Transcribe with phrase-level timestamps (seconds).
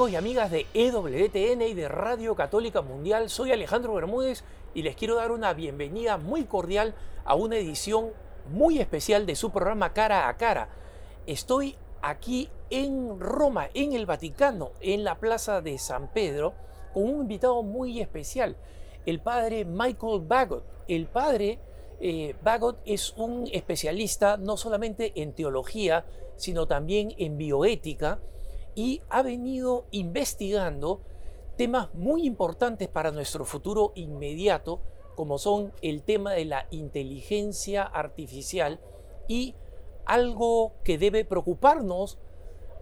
[0.00, 4.96] Amigos y amigas de EWTN y de Radio Católica Mundial, soy Alejandro Bermúdez y les
[4.96, 8.08] quiero dar una bienvenida muy cordial a una edición
[8.50, 10.70] muy especial de su programa Cara a Cara.
[11.26, 16.54] Estoy aquí en Roma, en el Vaticano, en la Plaza de San Pedro,
[16.94, 18.56] con un invitado muy especial,
[19.04, 20.64] el padre Michael Bagot.
[20.88, 21.58] El padre
[22.00, 26.06] eh, Bagot es un especialista no solamente en teología,
[26.36, 28.18] sino también en bioética
[28.74, 31.00] y ha venido investigando
[31.56, 34.80] temas muy importantes para nuestro futuro inmediato,
[35.14, 38.80] como son el tema de la inteligencia artificial
[39.28, 39.54] y
[40.06, 42.18] algo que debe preocuparnos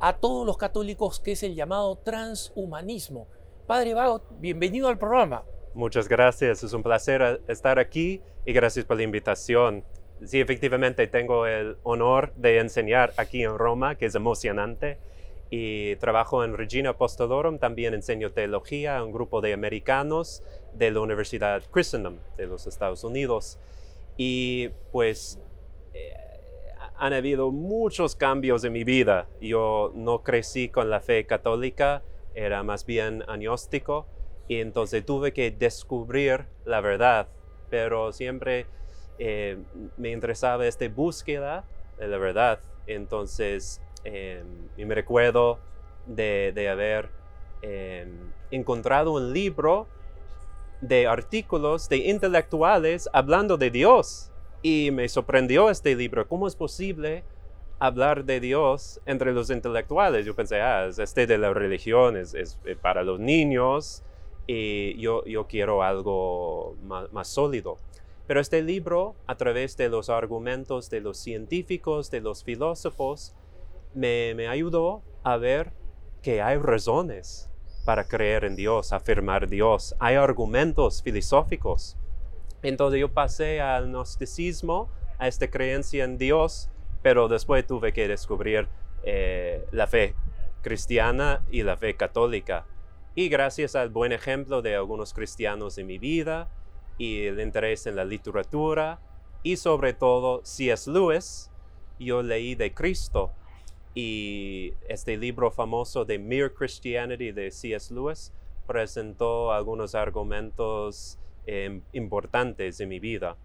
[0.01, 3.27] a todos los católicos, que es el llamado transhumanismo.
[3.67, 5.43] Padre Bagot, bienvenido al programa.
[5.75, 9.85] Muchas gracias, es un placer estar aquí y gracias por la invitación.
[10.25, 14.99] Sí, efectivamente tengo el honor de enseñar aquí en Roma, que es emocionante
[15.51, 20.43] y trabajo en Regina Apostolorum, también enseño teología a un grupo de americanos
[20.75, 23.59] de la Universidad Christendom de los Estados Unidos.
[24.17, 25.41] Y pues
[25.95, 26.13] eh,
[26.97, 29.29] han habido muchos cambios en mi vida.
[29.41, 32.03] Yo no crecí con la fe católica,
[32.35, 34.07] era más bien agnóstico
[34.49, 37.29] y entonces tuve que descubrir la verdad,
[37.71, 38.67] pero siempre
[39.19, 39.59] eh,
[39.97, 41.65] me interesaba esta búsqueda
[41.99, 42.61] de la verdad.
[42.87, 45.59] Entonces Em, y me recuerdo
[46.07, 47.11] de, haber
[47.63, 48.11] em,
[48.51, 49.87] encontrado un libro
[50.81, 54.31] de artículos de intelectuales hablando de Dios.
[54.63, 56.27] Y me sorprendió este libro.
[56.27, 57.23] ¿Cómo es posible
[57.79, 60.27] hablar de Dios entre los intelectuales?
[60.27, 64.03] Yo pensé, ah, este de la religión, es, eh, para los niños
[64.47, 67.77] y yo, yo quiero algo más, más, sólido.
[68.27, 73.35] Pero este libro, a través de los argumentos de los científicos, de los filósofos,
[73.95, 75.73] me, ayudó a ver
[76.23, 77.51] que hay razones
[77.85, 79.95] para creer en Dios, afirmar Dios.
[79.99, 81.97] Hay argumentos filosóficos.
[82.63, 86.71] Entonces yo pasé al gnosticismo, a esta creencia en Dios,
[87.03, 88.69] pero después tuve que descubrir
[89.05, 90.15] eh, la fe
[90.63, 92.67] cristiana y la fe católica.
[93.15, 96.49] Y gracias al buen ejemplo de algunos cristianos en mi vida
[96.99, 99.01] y el interés en la literatura
[99.43, 100.91] y sobre todo C.S.
[100.91, 101.51] Lewis,
[101.99, 103.33] yo leí de Cristo
[104.01, 107.93] y este libro famoso de Mere Christianity de C.S.
[107.93, 108.33] Lewis
[108.65, 113.37] presentó algunos argumentos em, importantes en mi vida.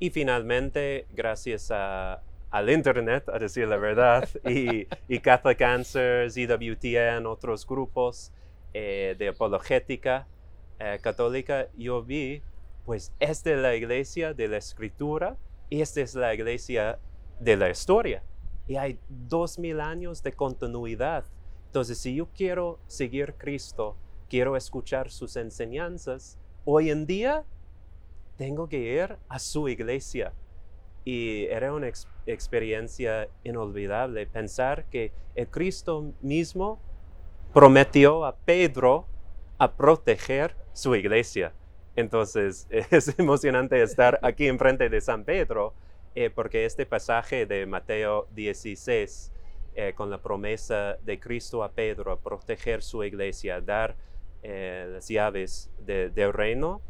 [0.00, 7.64] Y finalmente, gracias al Internet, a decir la verdad, y, y Catholic Answers, EWTN, otros
[7.64, 8.32] grupos
[8.74, 10.26] eh, de apologética
[10.80, 12.42] eh, católica, yo vi,
[12.84, 15.36] pues esta es la iglesia de la escritura
[15.70, 16.98] y esta es la iglesia
[17.38, 18.24] de la historia
[18.68, 21.24] y hay dos mil años de continuidad.
[21.66, 23.96] Entonces, si yo quiero seguir Cristo,
[24.28, 27.44] quiero escuchar sus enseñanzas, hoy en día
[28.36, 30.32] tengo que ir a su iglesia.
[31.04, 31.88] Y era una
[32.26, 36.80] experiencia inolvidable pensar que el Cristo mismo
[37.54, 39.06] prometió a Pedro
[39.58, 41.52] a proteger su iglesia.
[41.94, 45.72] Entonces es emocionante estar aquí enfrente de San Pedro
[46.16, 49.32] eh, porque este pasaje de Mateo 16,
[49.74, 53.96] eh, con la promesa de Cristo a Pedro a proteger su iglesia, dar
[54.42, 56.80] eh, las llaves del reino,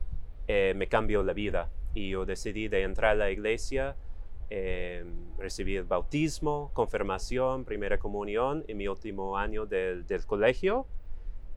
[0.46, 1.72] me cambió la vida.
[1.92, 3.96] Y yo decidí de entrar a la iglesia,
[5.38, 10.86] recibí el bautismo, confirmación, primera comunión en mi último año del colegio.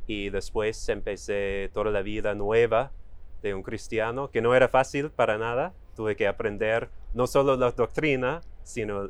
[0.08, 2.92] Y después empecé toda la vida nueva
[3.44, 5.76] de un cristiano, que no era fácil para nada.
[5.96, 9.10] Tuve que aprender no solo la doctrina, sino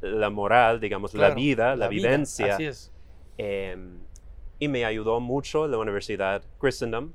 [0.00, 2.54] la moral, digamos, la vida, la, vivencia.
[2.54, 2.92] Así es.
[3.36, 3.98] Em,
[4.58, 7.12] y me ayudó mucho la Universidad Christendom.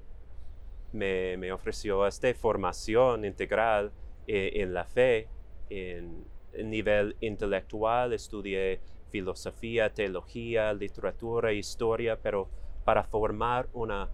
[0.92, 3.92] Me, me ofreció esta formación integral
[4.28, 5.28] eh, en la fe,
[5.70, 8.14] en, en, nivel intelectual.
[8.14, 12.50] Estudié filosofía, teología, literatura, historia, pero
[12.84, 14.10] para formar una,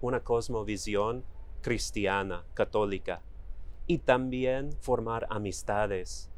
[0.00, 1.24] una cosmovisión
[1.62, 3.22] cristiana, católica
[3.90, 6.30] y también formar amistades,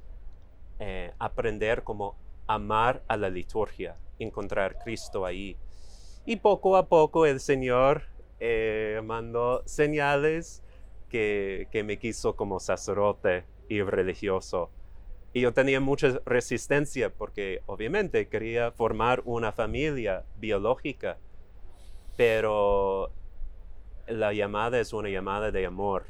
[0.79, 2.17] eh, aprender cómo
[2.47, 5.59] amar a la liturgia, encontrar Cristo ahí.
[6.25, 8.05] Y poco a poco el Señor
[8.41, 10.63] eh, mandó señales
[11.11, 14.71] que, que me quiso como sacerdote y religioso.
[15.35, 21.19] Y yo tenía mucha resistencia porque obviamente quería formar una familia biológica,
[22.17, 23.13] pero
[24.07, 26.07] la llamada es una llamada de amor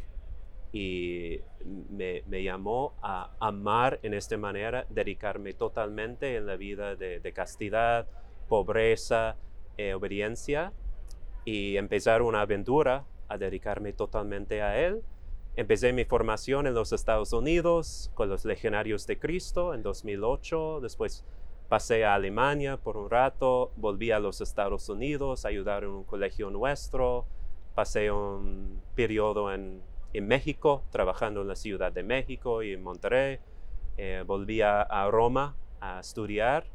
[0.72, 1.40] y
[1.90, 8.06] me, llamó a amar en esta manera, dedicarme totalmente en la vida de, castidad,
[8.48, 9.36] pobreza,
[9.76, 10.72] eh, obediencia
[11.44, 15.02] y empezar una aventura a dedicarme totalmente a Él.
[15.56, 21.24] Empecé mi formación en los Estados Unidos con los Legionarios de Cristo en 2008, después
[21.69, 26.04] pasé a Alemania por un rato, volví a los Estados Unidos a ayudar en un
[26.04, 27.26] colegio nuestro,
[27.74, 29.82] pasé un periodo en,
[30.20, 33.38] México, trabajando en la Ciudad de México y en Monterrey,
[33.96, 36.66] eh, volví a Roma a estudiar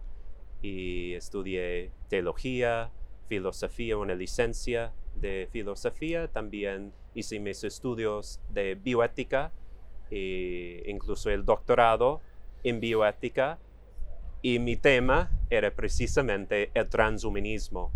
[0.62, 2.92] y estudié teología,
[3.28, 6.28] filosofía, una licencia de filosofía.
[6.28, 9.52] También hice mis estudios de bioética
[10.10, 12.22] e incluso el doctorado
[12.64, 13.60] en bioética.
[14.42, 17.92] Y mi tema era precisamente el transhumanismo.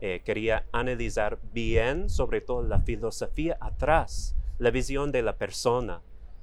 [0.00, 6.02] Eh, quería analizar bien, sobre todo la filosofía atrás, la visión de la persona,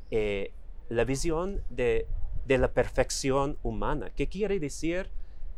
[0.10, 0.54] eh,
[0.90, 2.08] la visión de,
[2.46, 4.12] de la perfección humana.
[4.16, 5.10] ¿Qué quiere decir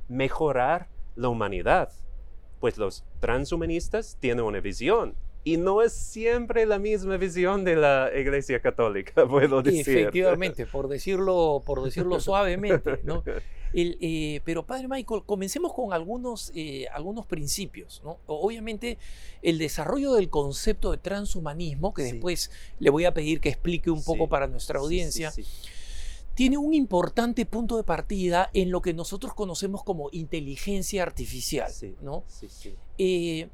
[0.08, 1.92] mejorar la humanidad?
[2.64, 8.10] pues los transhumanistas tienen una visión y no es siempre la misma visión de la
[8.16, 9.98] Iglesia Católica, puedo decir.
[9.98, 13.22] Efectivamente, por decirlo, por decirlo suavemente, ¿no?
[13.74, 18.02] Eh, pero Padre Michael, comencemos con algunos, eh, algunos principios.
[18.04, 18.20] ¿no?
[18.28, 18.98] Obviamente,
[19.42, 24.04] el desarrollo del concepto de transhumanismo, que después le voy a pedir que explique un
[24.04, 25.34] poco para nuestra audiencia,
[26.36, 31.72] tiene un importante punto de partida en lo que nosotros conocemos como inteligencia artificial.
[32.02, 32.24] ¿no?
[32.98, 33.50] Eh,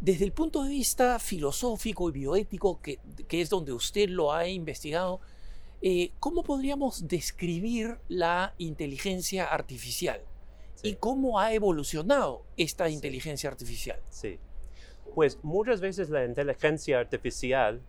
[0.00, 2.98] desde el punto de vista filosófico y bioético, que,
[3.30, 5.20] es donde usted lo ha investigado,
[5.86, 10.22] eh, ¿cómo podríamos describir la inteligencia artificial?
[10.82, 14.00] ¿Y cómo ha evolucionado esta inteligencia artificial?
[14.08, 14.38] Sí.
[15.14, 17.82] Pues muchas veces la inteligencia artificial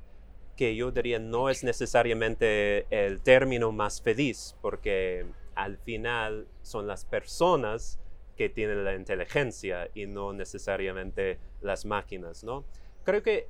[0.58, 5.26] que yo diría no es necesariamente el término más feliz, porque
[5.56, 7.98] al final son las personas
[8.36, 12.66] que tienen la inteligencia y no necesariamente las máquinas, ¿no?
[13.06, 13.48] Creo que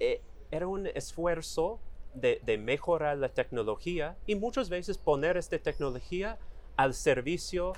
[0.00, 0.20] eh,
[0.50, 1.78] era un esfuerzo
[2.16, 6.38] de, mejorar la tecnología y muchas veces poner esta tecnología
[6.76, 7.74] al servicio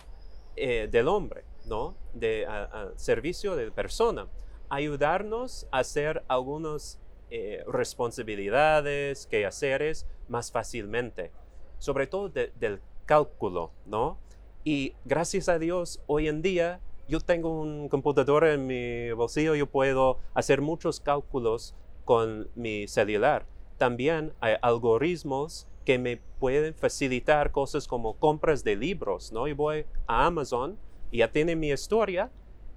[0.56, 1.94] eh, del hombre, ¿no?
[2.14, 4.28] De, al servicio de persona.
[4.68, 6.98] Ayudarnos a hacer algunos
[7.30, 11.30] eh, responsabilidades, quehaceres más fácilmente,
[11.78, 14.18] sobre todo del cálculo, ¿no?
[14.64, 19.66] Y gracias a Dios, hoy en día yo tengo un computador en mi bolsillo, yo
[19.66, 21.74] puedo hacer muchos cálculos
[22.04, 23.46] con mi celular.
[23.78, 29.48] También hay algoritmos que me pueden facilitar cosas como compras de libros, ¿no?
[29.48, 30.78] Y voy a Amazon,
[31.10, 32.30] ya tiene mi historia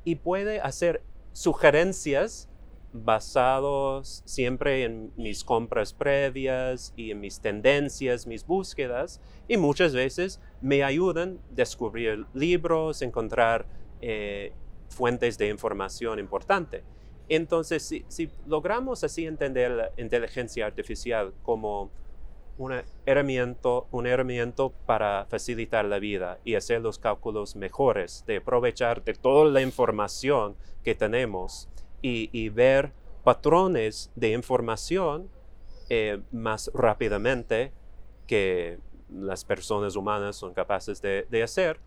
[0.06, 1.04] y puede hacer
[1.34, 2.48] sugerencias
[2.94, 10.42] basados siempre en mis compras previas y en mis tendencias, mis búsquedas, y muchas veces
[10.62, 13.66] me ayudan a descubrir libros, encontrar
[14.02, 14.54] eh,
[14.90, 16.84] fuentes de información importante.
[17.34, 21.90] Entonces, si, logramos así entender la inteligencia artificial como
[22.58, 29.02] una herramienta, un herramienta para facilitar la vida y hacer los cálculos mejores, de aprovechar
[29.06, 31.70] de toda la información que tenemos,
[32.02, 32.92] y, ver
[33.24, 35.30] patrones de información
[35.88, 37.72] eh, más rápidamente
[38.28, 38.78] que
[39.10, 41.80] las personas humanas son capaces de, hacer,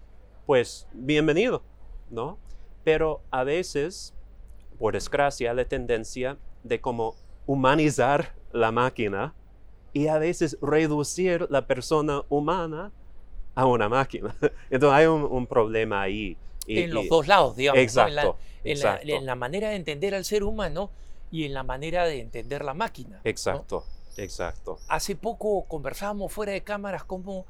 [0.47, 1.63] pues bienvenido,
[2.09, 2.39] ¿no?
[2.83, 4.15] Pero a veces,
[4.79, 7.15] por desgracia, la tendencia de como
[7.47, 9.35] humanizar la máquina
[9.93, 12.93] y a veces reducir la persona humana
[13.55, 14.35] a una máquina.
[14.71, 17.81] Entonces hay un problema ahí en los dos lados, digamos.
[18.65, 20.91] En, la, manera de entender al ser humano
[21.31, 23.21] y en la manera de entender la máquina.
[23.25, 23.85] Exacto,
[24.17, 24.79] exacto.
[24.89, 27.45] Hace poco conversábamos fuera de cámaras como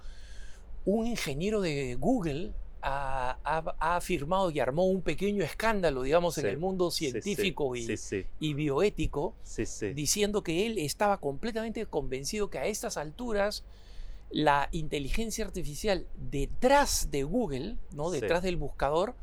[0.84, 2.52] un ingeniero de Google
[2.86, 7.86] ha, afirmado y armó un pequeño escándalo, digamos, en el mundo científico y,
[8.40, 9.34] y, bioético,
[9.94, 13.64] diciendo que él estaba completamente convencido que a estas alturas
[14.30, 18.10] la inteligencia artificial detrás de Google, ¿no?
[18.10, 19.14] detrás del buscador,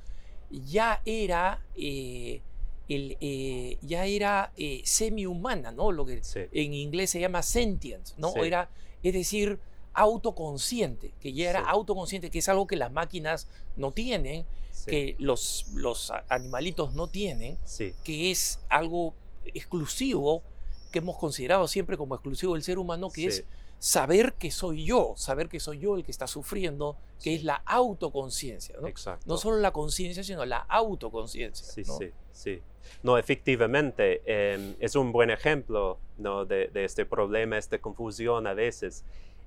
[0.50, 2.42] ya era, eh,
[2.90, 5.92] el, eh, ya era eh, semi-humana, ¿no?
[5.92, 8.36] lo que en inglés se llama sentient, ¿no?
[8.44, 8.70] Era,
[9.04, 9.60] es decir,
[9.94, 14.46] autoconsciente, que ya era autoconsciente, que es algo que las máquinas no tienen,
[14.86, 17.58] que los, los animalitos no tienen,
[18.04, 19.14] que es algo
[19.46, 20.44] exclusivo
[20.92, 23.46] que hemos considerado siempre como exclusivo del ser humano, que es
[23.80, 27.56] saber que soy yo, saber que soy yo el que está sufriendo, que es la
[27.66, 28.76] autoconciencia.
[28.80, 28.88] ¿no?
[28.88, 29.26] Exacto.
[29.28, 31.66] no solo la conciencia, sino la autoconciencia.
[31.66, 32.62] Sí, sí, sí.
[33.02, 36.46] No, efectivamente, em, es un buen ejemplo ¿no?
[36.46, 39.04] de, este problema, esta confusión a veces.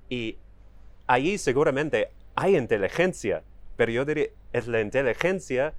[0.09, 0.37] Y
[1.07, 3.43] ahí seguramente hay inteligencia,
[3.75, 5.73] pero yo diría, es la inteligencia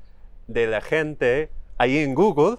[0.46, 2.58] de la gente ahí en Google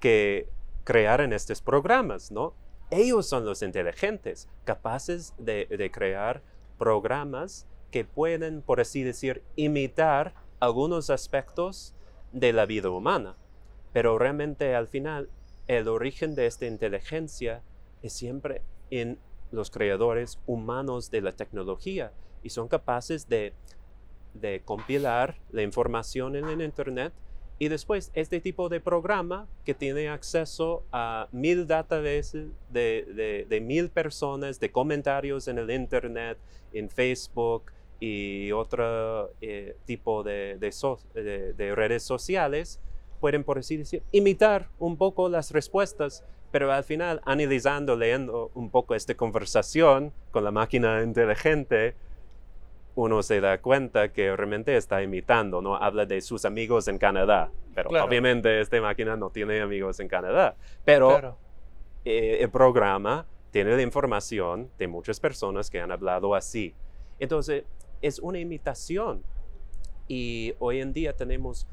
[0.00, 0.48] que
[0.84, 2.54] crearon estos programas, ¿no?
[2.90, 6.42] Ellos son los inteligentes, capaces de, de crear
[6.78, 11.94] programas que pueden, por así decir, imitar algunos aspectos
[12.32, 13.36] de la vida humana.
[13.92, 15.28] Pero realmente al final
[15.68, 17.62] el origen de esta inteligencia
[18.02, 19.18] es siempre en
[19.52, 23.52] los creadores humanos de la tecnología y son capaces de,
[24.64, 27.12] compilar la información en el Internet.
[27.58, 34.58] Y después este tipo de programa que tiene acceso a mil databases de, mil personas,
[34.58, 36.38] de comentarios en el Internet,
[36.72, 42.80] en Facebook y otro eh, tipo de, de redes sociales,
[43.22, 48.70] pueden, por así decir, imitar un poco las respuestas, pero al final, analizando, leyendo un
[48.70, 51.96] poco esta conversación con la máquina inteligente,
[52.94, 55.76] uno se da cuenta que realmente está imitando, ¿no?
[55.76, 60.54] Habla de sus amigos en Canadá, pero obviamente esta máquina no tiene amigos en Canadá,
[60.84, 61.38] pero
[62.04, 66.74] eh, el programa tiene la información de muchas personas que han hablado así.
[67.18, 67.64] Entonces,
[68.02, 69.22] es una imitación.
[70.08, 71.66] Y hoy en día tenemos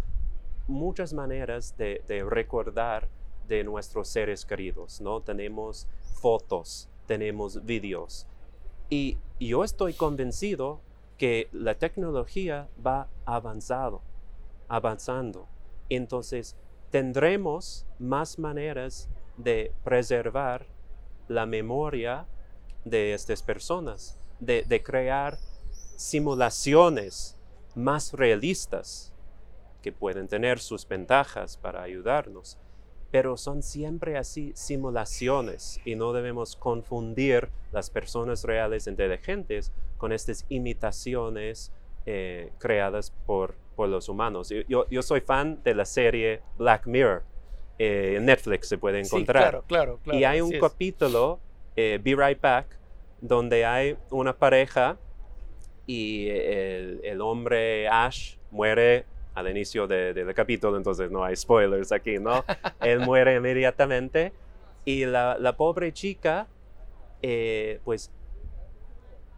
[0.68, 3.08] muchas maneras de, recordar
[3.50, 5.22] de nuestros seres queridos, ¿no?
[5.22, 5.88] Tenemos
[6.22, 8.28] fotos, tenemos vídeos.
[8.90, 10.80] Y yo estoy convencido
[11.18, 14.02] que la tecnología va avanzado,
[14.70, 15.48] avanzando.
[15.90, 16.56] Entonces,
[16.92, 20.66] tendremos más maneras de preservar
[21.28, 22.26] la memoria
[22.86, 25.38] de estas personas, de, de crear
[25.98, 27.36] simulaciones
[27.76, 29.14] más realistas
[29.82, 32.58] que pueden tener sus ventajas para ayudarnos,
[33.12, 40.46] pero son siempre así simulaciones y no debemos confundir las personas reales inteligentes con estas
[40.50, 41.72] imitaciones
[42.06, 44.54] eh, creadas por, por los humanos.
[44.68, 47.24] Yo, yo, soy fan de la serie Black Mirror.
[47.78, 49.44] Eh, en Netflix se puede encontrar.
[49.44, 51.40] claro, claro, claro, y hay un capítulo,
[51.76, 52.78] eh, Be Right Back,
[53.22, 54.98] donde hay una pareja
[55.88, 59.06] y el, el hombre Ash muere
[59.40, 62.44] al inicio del capítulo, entonces no hay spoilers aquí, ¿no?
[62.82, 64.34] Él muere inmediatamente
[64.86, 66.48] y la, pobre chica,
[67.22, 68.12] eh, pues,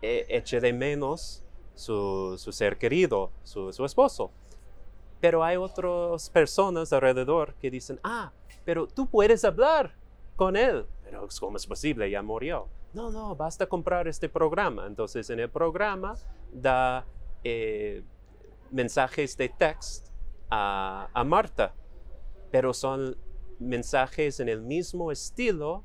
[0.02, 1.44] e, eche de menos
[1.76, 4.32] su, ser querido, su, esposo.
[5.20, 8.32] Pero hay otras personas alrededor que dicen, ah,
[8.66, 9.94] pero tú puedes hablar
[10.36, 10.86] con él.
[11.04, 12.10] Pero ¿cómo es posible?
[12.10, 12.68] Ya murió.
[12.94, 14.88] No, no, basta comprar este programa.
[14.88, 16.16] Entonces en el programa
[16.52, 17.06] da
[17.44, 18.04] eh,
[18.72, 20.10] mensajes de text
[20.50, 21.74] a, a Marta,
[22.52, 23.18] pero son
[23.60, 25.84] mensajes en el mismo estilo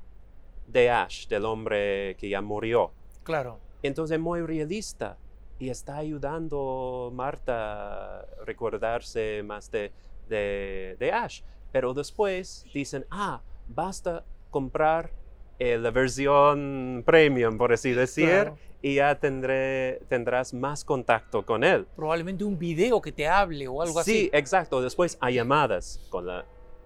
[0.67, 2.93] de Ash, del hombre que ya murió.
[3.23, 3.61] Claro.
[3.83, 5.19] Entonces muy realista
[5.59, 9.93] y está ayudando a Marta a recordarse más de,
[10.29, 11.43] de, Ash.
[11.73, 15.13] Pero después dicen, ah, basta comprar
[15.59, 18.53] eh, la versión premium, por así decir,
[18.87, 21.89] y ya tendré, tendrás más contacto con él.
[21.97, 24.13] Probablemente un video que te hable o algo así.
[24.13, 24.81] Sí, exacto.
[24.81, 26.45] Después hay llamadas con la,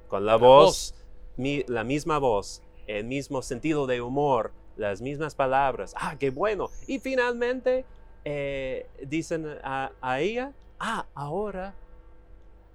[0.09, 0.95] con la, voz,
[1.37, 5.95] la misma voz, el mismo sentido de humor, las mismas palabras.
[5.95, 6.71] Ah, qué bueno.
[6.87, 7.85] Y finalmente
[8.25, 11.75] eh, dicen a, a ella, ah, ahora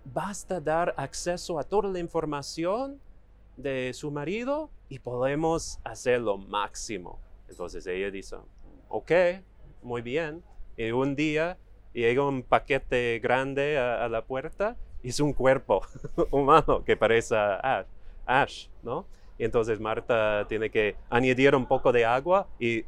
[0.03, 3.01] basta dar acceso a toda la información
[3.57, 7.19] de su marido y podemos hacer lo máximo.
[7.49, 8.35] Entonces ella dice,
[8.95, 9.11] ok,
[9.81, 10.41] muy bien.
[10.77, 11.57] Y un día
[11.91, 15.81] llega un paquete grande a, la puerta y es un cuerpo
[16.31, 17.85] humano que parece Ash,
[18.25, 19.05] Ash, ¿no?
[19.37, 22.85] Y entonces Marta tiene que añadir un poco de agua y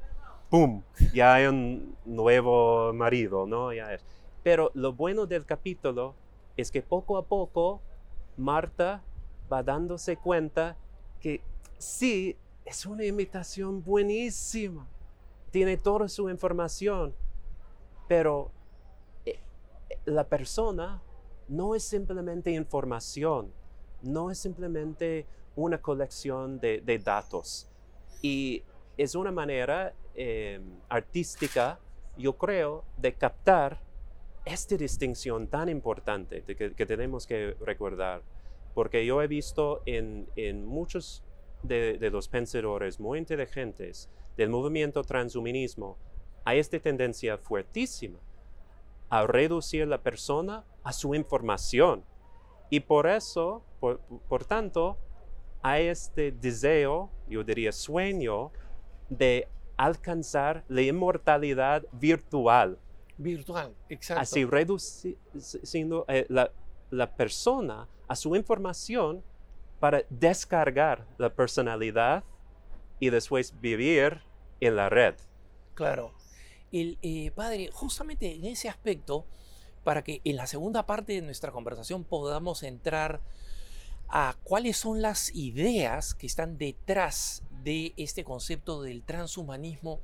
[0.49, 0.81] ¡pum!
[1.13, 3.73] Ya hay un nuevo marido, ¿no?
[3.73, 4.05] Ya es.
[4.43, 6.15] Pero lo bueno del capítulo
[6.55, 7.81] es que poco a poco
[8.37, 9.03] Marta
[9.51, 10.77] va dándose cuenta
[11.19, 11.41] que
[11.77, 14.87] sí, es una imitación buenísima
[15.57, 17.15] tiene toda su información,
[18.07, 18.51] pero
[19.25, 19.39] eh,
[20.05, 21.01] la persona
[21.47, 23.51] no es simplemente información,
[24.03, 27.71] no es simplemente una colección de, datos.
[28.21, 28.61] Y
[28.97, 31.79] es una manera em, artística,
[32.15, 33.79] yo creo, de captar
[34.45, 38.21] esta distinción tan importante que, tenemos que recordar.
[38.75, 40.27] Porque yo he visto en,
[40.67, 41.23] muchos
[41.63, 45.97] de, de, los pensadores muy inteligentes del movimiento transhumanismo,
[46.45, 48.19] hay esta tendencia fuertísima
[49.09, 52.03] a reducir la persona a su información.
[52.69, 54.97] Y por eso, por, tanto,
[55.61, 58.51] hay este deseo, yo diría sueño,
[59.09, 62.77] de alcanzar la inmortalidad virtual.
[63.17, 64.21] Virtual, exacto.
[64.21, 66.51] Así reduciendo eh, la,
[66.91, 69.23] la persona a su información
[69.79, 72.23] para descargar la personalidad
[72.99, 74.21] y después vivir
[74.59, 75.15] en la red.
[75.73, 76.13] Claro.
[76.71, 79.25] El, eh, padre, justamente en ese aspecto,
[79.83, 83.21] para que en la segunda parte de nuestra conversación podamos entrar
[84.09, 89.99] a cuáles son las ideas que están detrás de este concepto del transhumanismo,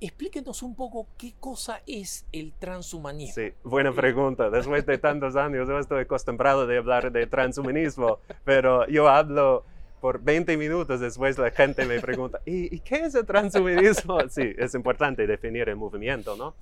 [0.00, 3.34] explíquenos un poco qué cosa es el transhumanismo.
[3.34, 4.50] Sí, buena pregunta.
[4.50, 9.64] Después de tantos años yo estoy acostumbrado de hablar de transhumanismo, pero yo hablo
[10.00, 14.18] por 20 minutos después la gente me pregunta, ¿y, qué es el transhumanismo?
[14.28, 16.54] Sí, es importante definir el movimiento, ¿no?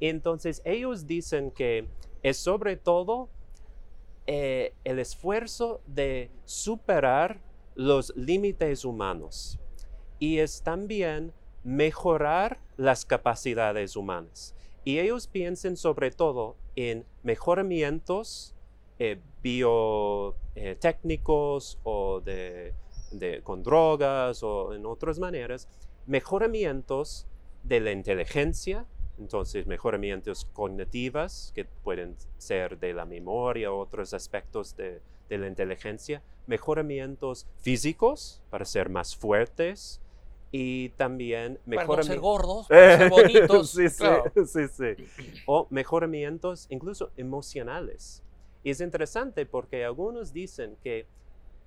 [0.00, 1.86] Entonces ellos dicen que
[2.22, 3.28] es sobre todo
[4.26, 7.40] eh, el esfuerzo de superar
[7.74, 9.58] los límites humanos
[10.18, 11.32] y es también
[11.64, 14.54] mejorar las capacidades humanas.
[14.84, 18.54] Y ellos piensan sobre todo en mejoramientos
[18.98, 22.74] eh, biotécnicos o de,
[23.42, 25.68] con drogas o en otras maneras,
[26.06, 27.26] mejoramientos
[27.62, 28.86] de la inteligencia,
[29.18, 36.22] entonces mejoramientos cognitivos que pueden ser de la memoria otros aspectos de, de la inteligencia,
[36.46, 40.00] mejoramientos físicos para ser más fuertes,
[40.50, 42.06] y también mejoramientos.
[42.06, 43.70] Ser gordos, para ser bonitos.
[43.74, 45.04] sí, sí, sí,
[45.46, 48.22] O mejoramientos incluso emocionales.
[48.68, 51.06] Y es interesante porque algunos dicen que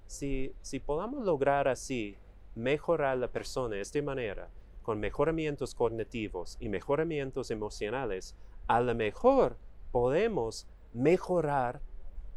[0.05, 2.15] si, si podamos lograr así
[2.53, 4.51] mejorar la persona de esta manera,
[4.83, 8.35] con mejoramientos cognitivos y mejoramientos emocionales,
[8.67, 9.57] a lo mejor
[9.91, 11.81] podemos mejorar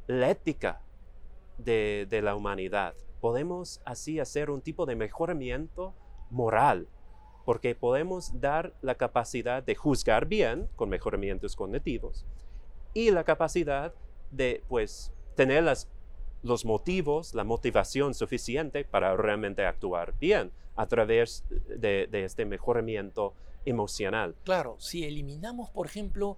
[0.06, 0.80] la ética
[1.58, 2.94] de, de la humanidad.
[3.20, 5.92] Podemos así hacer un tipo de mejoramiento
[6.30, 6.88] moral,
[7.44, 12.24] porque podemos dar la capacidad de juzgar bien con mejoramientos cognitivos
[12.94, 13.92] y la capacidad
[14.30, 15.88] de pues tener las,
[16.42, 23.34] los motivos, la motivación suficiente para realmente actuar bien a través de, este mejoramiento
[23.64, 24.34] emocional.
[24.44, 26.36] Claro, si eliminamos, por ejemplo,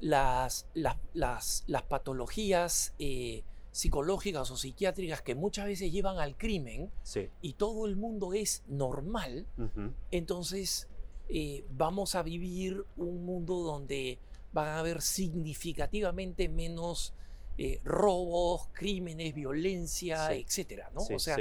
[0.00, 3.42] las, las, las, patologías eh,
[3.72, 6.90] psicológicas o psiquiátricas que muchas veces llevan al crimen
[7.40, 9.46] y todo el mundo es normal,
[10.10, 10.88] entonces
[11.28, 14.18] eh, vamos a vivir un mundo donde
[14.56, 17.12] van a haber significativamente menos
[17.58, 21.02] eh, robos, crímenes, violencia, etcétera, ¿no?
[21.02, 21.36] o sea,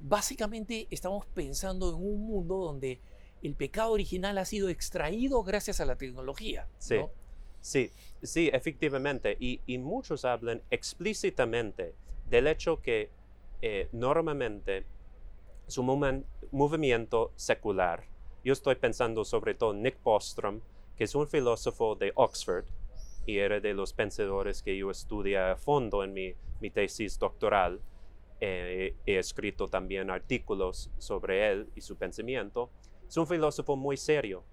[0.00, 3.00] básicamente estamos pensando en un mundo donde
[3.42, 6.66] el pecado original ha sido extraído gracias a la tecnología.
[6.90, 7.10] ¿no?
[7.60, 9.36] Sí, sí, efectivamente.
[9.38, 11.94] Y, muchos hablan explícitamente
[12.28, 13.10] del hecho que
[13.60, 14.84] eh, normalmente
[15.68, 18.04] es un movimiento secular.
[18.44, 20.60] Yo estoy pensando sobre todo Nick Bostrom,
[20.96, 22.64] que es un filósofo de Oxford
[23.26, 26.34] y era de los pensadores que yo estudié a fondo en mi,
[26.70, 27.80] tesis doctoral.
[28.40, 32.70] Eh, he escrito también artículos sobre él y su pensamiento.
[33.08, 34.44] Es un filósofo muy serio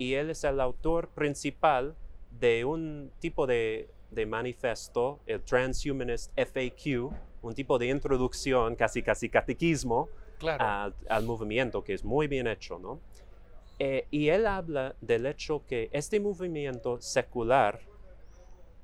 [0.00, 1.94] y él es el autor principal
[2.30, 3.90] de un tipo de,
[4.26, 10.08] manifesto, el Transhumanist FAQ, un tipo de introducción, casi casi catequismo
[10.58, 13.00] al, movimiento, que es muy bien hecho, ¿no?
[13.82, 17.80] Eh, y él habla del hecho que este movimiento secular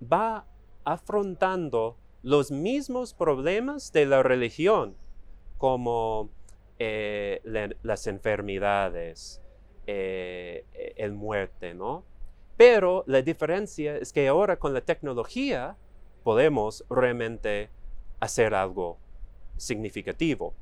[0.02, 0.46] va
[0.84, 4.96] afrontando los mismos problemas de la religión,
[5.58, 6.30] como
[6.78, 7.42] eh,
[7.82, 9.42] las enfermedades,
[9.86, 10.64] eh,
[10.96, 12.02] el muerte, ¿no?
[12.56, 15.76] Pero la diferencia es que ahora con la tecnología
[16.24, 17.68] podemos realmente
[18.18, 18.96] hacer algo
[19.58, 20.54] significativo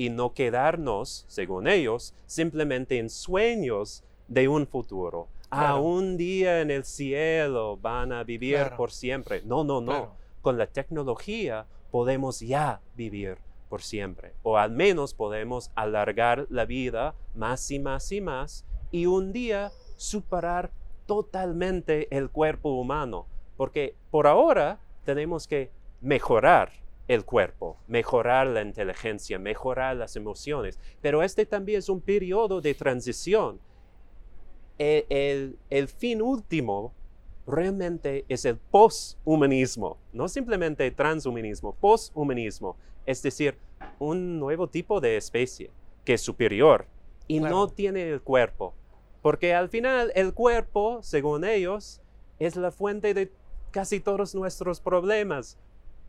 [0.00, 5.28] y no quedarnos, según ellos, simplemente en sueños de un futuro.
[5.50, 9.42] A ah, un día en el cielo van a vivir por siempre.
[9.44, 10.16] No, no, no.
[10.40, 13.36] Con la tecnología podemos ya vivir
[13.68, 14.32] por siempre.
[14.42, 19.70] O al menos podemos alargar la vida más y más y más y un día
[19.98, 20.70] superar
[21.04, 23.26] totalmente el cuerpo humano,
[23.58, 26.79] porque por ahora tenemos que mejorar
[27.10, 32.72] el cuerpo, mejorar la inteligencia, mejorar las emociones, pero este también es un periodo de
[32.72, 33.58] transición.
[34.78, 36.94] El, fin último
[37.48, 43.58] realmente es el posthumanismo, no simplemente transhumanismo, posthumanismo, es decir,
[43.98, 45.72] un nuevo tipo de especie
[46.04, 46.86] que es superior
[47.26, 48.72] y no tiene el cuerpo,
[49.20, 52.00] porque al final el cuerpo, según ellos,
[52.38, 53.32] es la fuente de
[53.72, 55.58] casi todos nuestros problemas.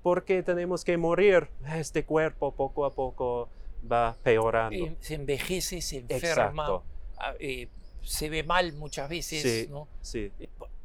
[0.01, 1.47] Porque tenemos que morir.
[1.75, 3.49] Este cuerpo poco a poco
[3.89, 4.85] va peorando.
[4.85, 6.81] Eh, se envejece, se enferma,
[7.17, 7.67] ah, eh,
[8.01, 9.69] se ve mal muchas veces.
[10.01, 10.31] Sí,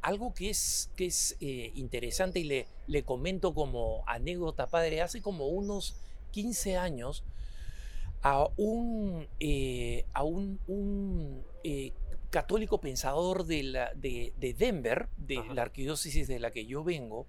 [0.01, 5.21] algo que es, que es eh, interesante y le, le comento como anécdota, padre, hace
[5.21, 5.97] como unos
[6.31, 7.23] 15 años
[8.21, 11.91] a un, eh, a un, un eh,
[12.29, 15.53] católico pensador de, la, de, de Denver, de Ajá.
[15.53, 17.27] la arquidiócesis de la que yo vengo,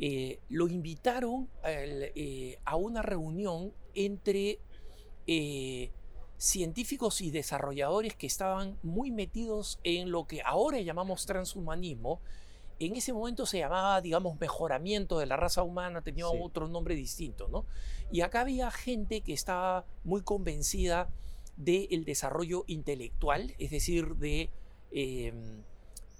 [0.00, 4.58] eh, lo invitaron al, eh, a una reunión entre
[5.26, 5.90] eh,
[6.36, 12.20] científicos y desarrolladores que estaban muy metidos en lo que ahora llamamos transhumanismo.
[12.78, 16.38] En ese momento se llamaba, digamos, mejoramiento de la raza humana, tenía Sí.
[16.40, 17.66] otro nombre distinto, ¿no?
[18.12, 21.10] Y acá había gente que estaba muy convencida
[21.56, 24.48] del desarrollo intelectual, es decir, de,
[24.92, 25.32] eh,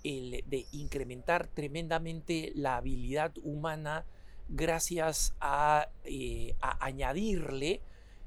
[0.05, 4.05] el- de incrementar tremendamente la habilidad humana
[4.49, 7.81] gracias a, eh, a añadirle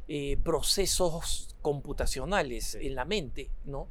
[0.07, 2.87] eh, procesos computacionales Sí.
[2.87, 3.87] en la mente, ¿no?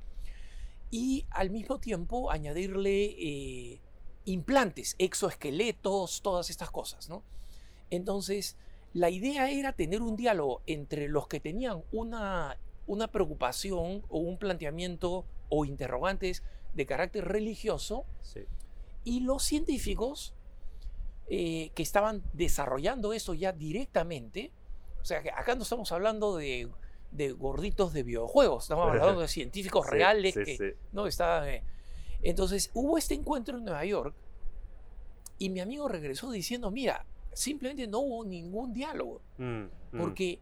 [0.90, 3.80] Y al mismo tiempo añadirle eh,
[4.26, 7.22] implantes, exoesqueletos, todas estas cosas, ¿no?
[7.90, 8.56] Entonces,
[8.92, 14.36] la idea era tener un diálogo entre los que tenían una, una preocupación o un
[14.36, 16.42] planteamiento o interrogantes
[16.74, 18.40] de carácter religioso Sí.
[19.04, 20.34] y los científicos
[21.28, 24.50] eh, que estaban desarrollando eso ya directamente.
[25.00, 26.68] O sea, que acá no estamos hablando de,
[27.12, 31.48] de gorditos de videojuegos, estamos hablando de científicos Sí, reales sí, que no estaban.
[31.48, 31.62] eh.
[32.22, 34.14] Entonces hubo este encuentro en Nueva York
[35.38, 39.22] y mi amigo regresó diciendo: Mira, simplemente no hubo ningún diálogo.
[39.38, 39.70] Mm, mm.
[39.98, 40.38] Porque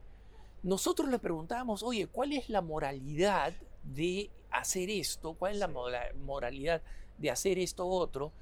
[0.64, 3.53] nosotros le preguntábamos, oye, ¿cuál es la moralidad
[3.94, 5.35] de hacer esto?
[5.35, 6.83] ¿Cuál es la moralidad
[7.18, 8.33] de hacer esto otro?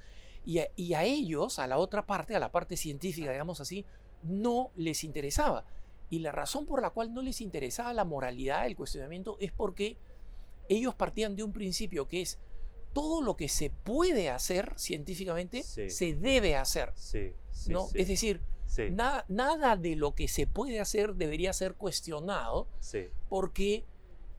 [0.45, 3.85] Y a, y a ellos, a la otra parte, a la parte científica, digamos así,
[4.23, 5.65] no les interesaba.
[6.09, 9.97] Y la razón por la cual no les interesaba la moralidad, el cuestionamiento, es porque
[10.69, 12.39] ellos partían de un principio que es
[12.93, 15.91] todo lo que se puede hacer científicamente Sí.
[15.91, 16.93] se debe hacer.
[16.95, 17.89] Sí, sí, ¿no?
[17.95, 18.41] Es decir,
[18.91, 22.67] Na- nada de lo que se puede hacer debería ser cuestionado
[23.29, 23.85] porque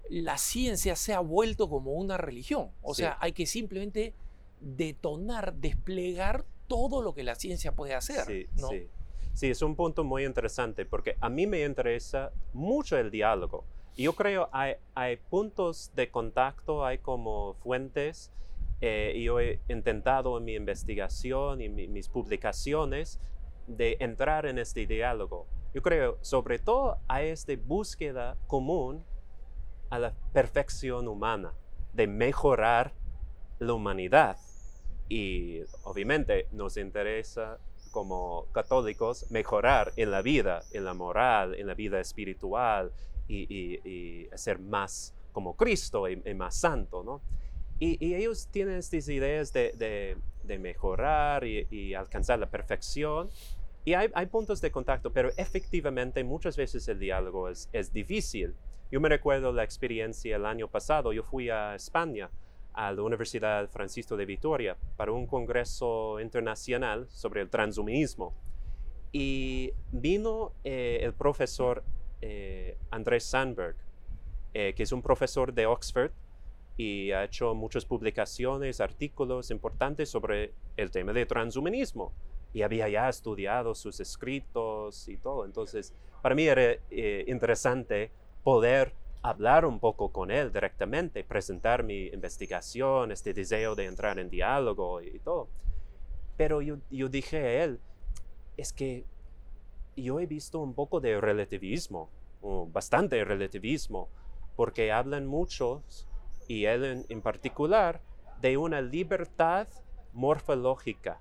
[0.09, 2.71] la ciencia se ha vuelto como una religión.
[2.81, 3.01] O Sí.
[3.03, 4.13] sea, hay que simplemente
[4.61, 8.25] detonar, desplegar todo lo que la ciencia puede hacer.
[8.25, 8.69] sí, ¿no?
[8.69, 8.87] sí.
[9.33, 13.65] Sí, es un punto muy interesante porque a mí me interesa mucho el diálogo.
[13.95, 18.31] Yo creo hay, hay puntos de contacto, hay como fuentes.
[18.79, 23.19] eh, y yo he intentado en mi investigación y mi- mis publicaciones
[23.65, 25.47] de entrar en este diálogo.
[25.73, 29.03] Yo creo, sobre todo, a esta búsqueda común
[29.89, 31.53] a la perfección humana,
[31.93, 32.93] de mejorar
[33.59, 34.37] la humanidad.
[35.09, 37.59] Y obviamente nos interesa
[37.91, 42.91] como católicos mejorar en la vida, en la moral, en la vida espiritual
[43.27, 47.21] y, y- y ser más como Cristo y, y más santo, ¿no?
[47.79, 53.29] Y, ellos tienen estas ideas de, de- de mejorar y alcanzar la perfección.
[53.85, 58.53] Y hay, hay puntos de contacto, pero efectivamente muchas veces el diálogo es, es difícil.
[58.91, 62.29] Yo me recuerdo la experiencia el año pasado, yo fui a España,
[62.73, 68.33] a la Universidad Francisco de Vitoria, para un congreso internacional sobre el transhumanismo.
[69.11, 71.83] Y vino eh, el profesor
[72.21, 73.75] eh, Andrés Sandberg,
[74.53, 76.11] eh, que es un profesor de Oxford
[76.77, 82.13] y ha hecho muchas publicaciones, artículos importantes sobre el tema de transhumanismo.
[82.53, 85.45] Y había ya estudiado sus escritos y todo.
[85.45, 88.11] Entonces, para mí era eh, interesante
[88.47, 94.29] poder hablar un poco con él directamente, presentar mi investigación, este deseo de entrar en
[94.29, 95.49] diálogo y, y todo.
[96.37, 97.81] Pero yo, yo dije a él,
[98.55, 99.03] es que
[99.97, 102.09] yo he visto un poco de relativismo,
[102.71, 104.07] bastante relativismo,
[104.55, 106.07] porque hablan muchos,
[106.47, 107.99] y él en, en particular,
[108.39, 109.67] de una libertad
[110.13, 111.19] morfológica.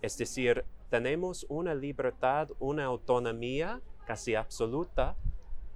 [0.00, 5.16] Es decir, tenemos una libertad, una autonomía casi absoluta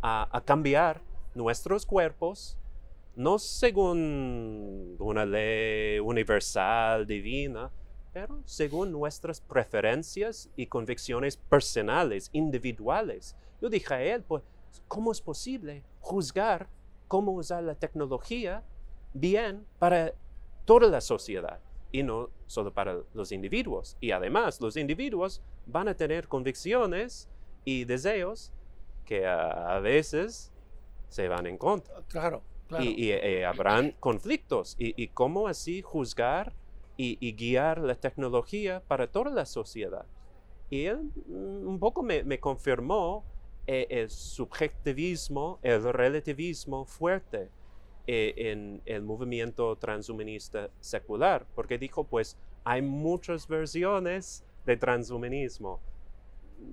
[0.02, 1.00] a, cambiar
[1.34, 2.58] nuestros cuerpos,
[3.14, 7.70] no según una ley universal, divina,
[8.12, 13.36] pero según nuestras preferencias y convicciones personales, individuales.
[13.60, 14.42] Yo dije a él, pues,
[14.88, 16.68] ¿cómo es posible juzgar
[17.08, 18.62] cómo usar la tecnología
[19.12, 20.14] bien para
[20.64, 21.60] toda la sociedad
[21.90, 23.96] y no solo para los individuos?
[24.00, 27.28] Y además, los individuos van a tener convicciones
[27.64, 28.52] y deseos
[29.04, 30.52] que a, a veces
[31.08, 32.02] se van en contra.
[32.08, 32.84] Claro, claro.
[32.84, 34.76] Y, y, eh, habrán conflictos.
[34.78, 36.52] Y, y cómo así juzgar
[36.96, 40.06] y, y guiar la tecnología para toda la sociedad?
[40.70, 43.24] Y él mm, un poco me, me confirmó
[43.66, 47.48] eh, el subjetivismo, el relativismo fuerte
[48.08, 55.80] eh, en el movimiento transhumanista secular, porque dijo, pues, hay muchas versiones de transhumanismo.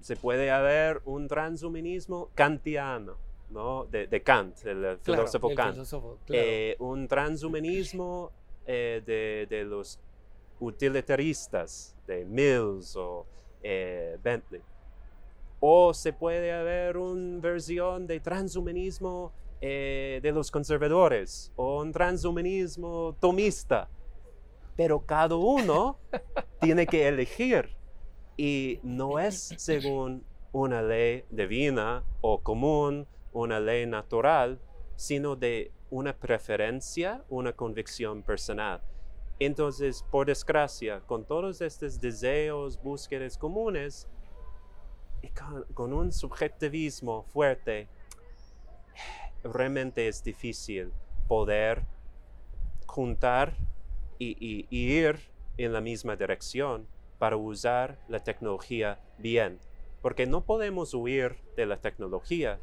[0.02, 3.17] Se puede haber un transhumanismo kantiano,
[3.49, 3.86] ¿no?
[3.86, 5.78] de, Kant, el filósofo Kant.
[6.30, 8.32] Eh, un transhumanismo
[8.65, 9.99] eh, de, de, los
[10.60, 13.25] utilitaristas, de Mills o
[13.63, 14.62] eh, Bentley.
[15.60, 23.89] O se puede haber una versión de transhumanismo de los conservadores o un transhumanismo tomista
[24.80, 25.97] pero cada uno
[26.62, 27.69] tiene que elegir
[28.39, 30.23] y no es según
[30.54, 34.62] una ley divina o común, una ley natural,
[34.95, 38.82] sino de una preferencia, una convicción personal.
[39.39, 44.08] Entonces, por desgracia, con todos estos deseos, búsquedas comunes,
[45.21, 47.89] y con, con, un subjetivismo fuerte,
[49.43, 50.93] realmente es difícil
[51.28, 51.84] poder
[52.86, 53.54] juntar
[54.17, 55.19] y, ir
[55.58, 56.88] en la misma dirección
[57.19, 59.60] para usar la tecnología bien.
[60.01, 62.60] Porque no podemos huir de la tecnología,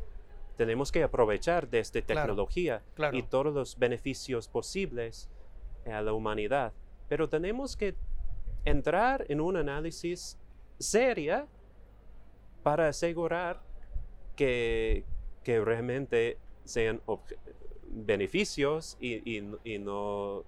[0.56, 5.28] tenemos que aprovechar de esta tecnología y todos los beneficios posibles
[5.84, 6.72] a la humanidad.
[7.08, 7.94] Pero tenemos que
[8.64, 10.38] entrar en un análisis
[10.78, 11.46] seria
[12.62, 13.60] para asegurar
[14.34, 15.04] que,
[15.44, 17.02] que realmente sean
[17.88, 20.44] beneficios y, y no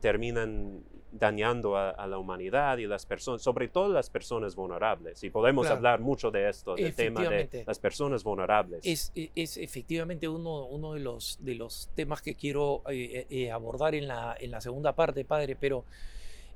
[0.00, 5.22] terminan dañando a, la humanidad y las personas, sobre todo las personas vulnerables.
[5.24, 8.80] Y podemos hablar mucho de esto, del tema de las personas vulnerables.
[8.84, 13.26] Es, e, es efectivamente uno, uno de, los, de los temas que quiero eh, eh,
[13.30, 15.84] eh, abordar en la, en la segunda parte, padre, pero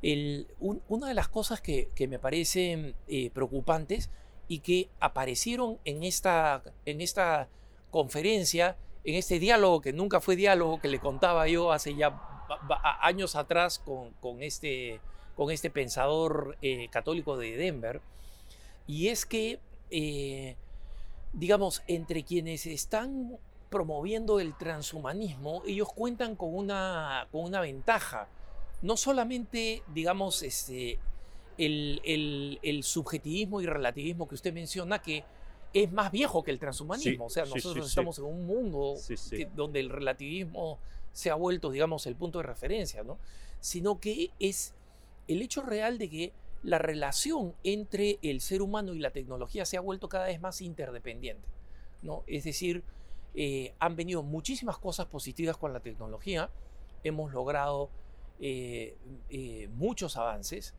[0.03, 2.95] el, una de las cosas que, que me parecen
[3.33, 4.11] preocupantes
[4.49, 7.49] y que aparecieron en esta, en esta
[7.91, 12.21] conferencia, en este diálogo que nunca fue diálogo que le contaba yo hace ya
[13.01, 15.01] años atrás con, este,
[15.37, 18.01] con este pensador eh, católico de Denver,
[18.87, 19.59] y es que,
[19.91, 20.57] eh,
[21.33, 23.39] digamos, entre quienes están
[23.71, 28.29] promoviendo el transhumanismo, ellos cuentan con una, con una ventaja.
[28.83, 30.99] No solamente, digamos, este,
[31.57, 35.25] el, subjetivismo y relativismo que usted menciona, que
[35.73, 37.27] es más viejo que el transhumanismo.
[37.27, 38.95] o sea, nosotros estamos en un mundo
[39.55, 40.79] donde el relativismo
[41.13, 43.19] se ha vuelto, digamos, el punto de referencia, ¿no?
[43.61, 44.75] Sino que es
[45.29, 46.33] el hecho real de que
[46.63, 50.61] la relación entre el ser humano y la tecnología se ha vuelto cada vez más
[50.61, 51.47] interdependiente,
[52.03, 52.23] ¿no?
[52.27, 52.85] Es decir,
[53.35, 56.51] eh, han venido muchísimas cosas positivas con la tecnología,
[57.03, 57.91] hemos logrado
[58.41, 58.97] eh,
[59.31, 60.75] eh, muchos avances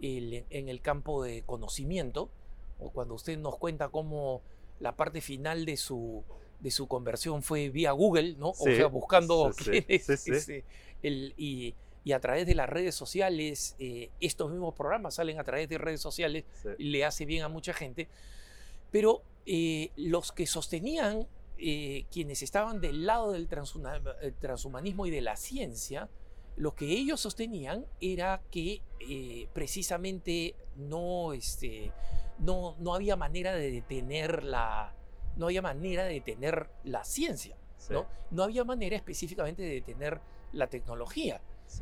[0.00, 2.30] en el campo de conocimiento,
[2.78, 4.42] o cuando usted nos cuenta cómo
[4.80, 6.22] la parte final de su,
[6.60, 8.50] de su conversión fue vía Google, ¿no?
[8.50, 9.52] o sea, buscando
[11.02, 11.74] el, y,
[12.12, 16.00] a través de las redes sociales, eh, estos mismos programas salen a través de redes
[16.00, 16.44] sociales,
[16.78, 18.08] le hace bien a mucha gente,
[18.90, 21.26] pero eh, los que sostenían,
[21.58, 26.08] eh, quienes estaban del lado del transhumanismo y de la ciencia,
[26.56, 28.80] lo que ellos sostenían era que
[29.52, 31.92] precisamente no, este,
[32.38, 34.94] no, no había manera de detener la,
[35.36, 37.56] no había manera de detener la ciencia,
[37.90, 38.06] ¿no?
[38.30, 40.20] No había manera específicamente de detener
[40.52, 41.40] la tecnología.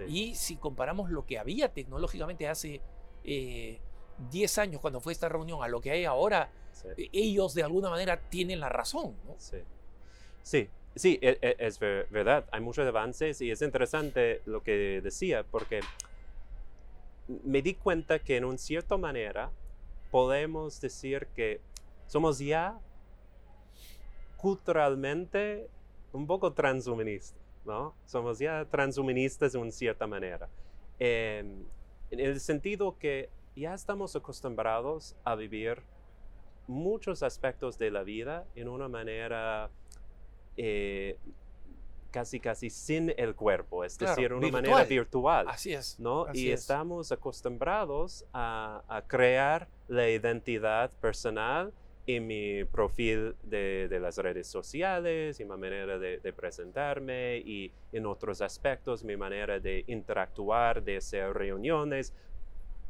[0.08, 2.80] Y si comparamos lo que había tecnológicamente hace
[3.22, 3.80] 10 eh,
[4.60, 6.50] años cuando fue esta reunión a lo que hay ahora,
[6.96, 9.16] eh, ellos de alguna manera tienen la razón.
[9.24, 9.34] ¿no?
[9.38, 9.58] Sí,
[10.42, 12.46] sí, sí e, e, es, verdad.
[12.52, 15.80] Hay muchos avances y es interesante lo que decía porque
[17.44, 19.50] me di cuenta que en una cierta manera
[20.16, 21.61] podemos decir que
[22.07, 22.81] somos ya
[24.38, 25.68] culturalmente
[26.11, 27.94] un poco transhumanistas, ¿no?
[28.07, 30.48] Somos ya transhumanistas de una cierta manera.
[30.98, 31.66] en
[32.09, 35.83] el sentido que ya estamos acostumbrados a vivir
[36.66, 39.68] muchos aspectos de la vida en una manera
[40.57, 41.18] eh,
[42.11, 45.46] casi casi sin el cuerpo, es decir, una manera virtual.
[45.46, 46.00] Así es.
[46.00, 46.24] ¿no?
[46.33, 51.72] y estamos acostumbrados a, a, crear la identidad personal
[52.07, 57.72] en mi perfil de, de, las redes sociales, y mi manera de, de, presentarme y
[57.92, 62.12] en otros aspectos, mi manera de interactuar, de hacer reuniones.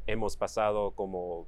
[0.05, 1.47] Hemos pasado como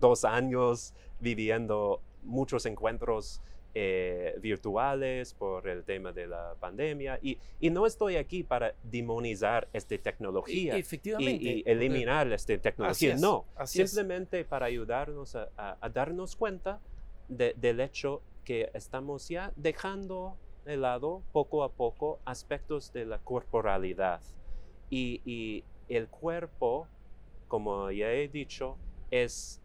[0.00, 3.40] dos años viviendo muchos encuentros
[3.74, 9.68] eh, virtuales por el tema de la pandemia y, y, no estoy aquí para demonizar
[9.72, 16.80] esta tecnología y, eliminar esta tecnología, no, simplemente para ayudarnos a, a, darnos cuenta
[17.28, 24.20] del hecho que estamos ya dejando de lado poco a poco aspectos de la corporalidad.
[24.90, 26.88] Y, y el cuerpo
[27.50, 28.78] como ya he dicho,
[29.10, 29.59] es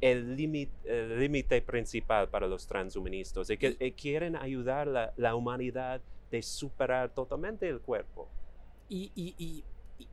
[0.00, 6.00] el límite principal para los transhumanistas y que y quieren ayudar a la, la, humanidad
[6.30, 8.28] de superar totalmente el cuerpo.
[8.88, 9.64] Y, y, y,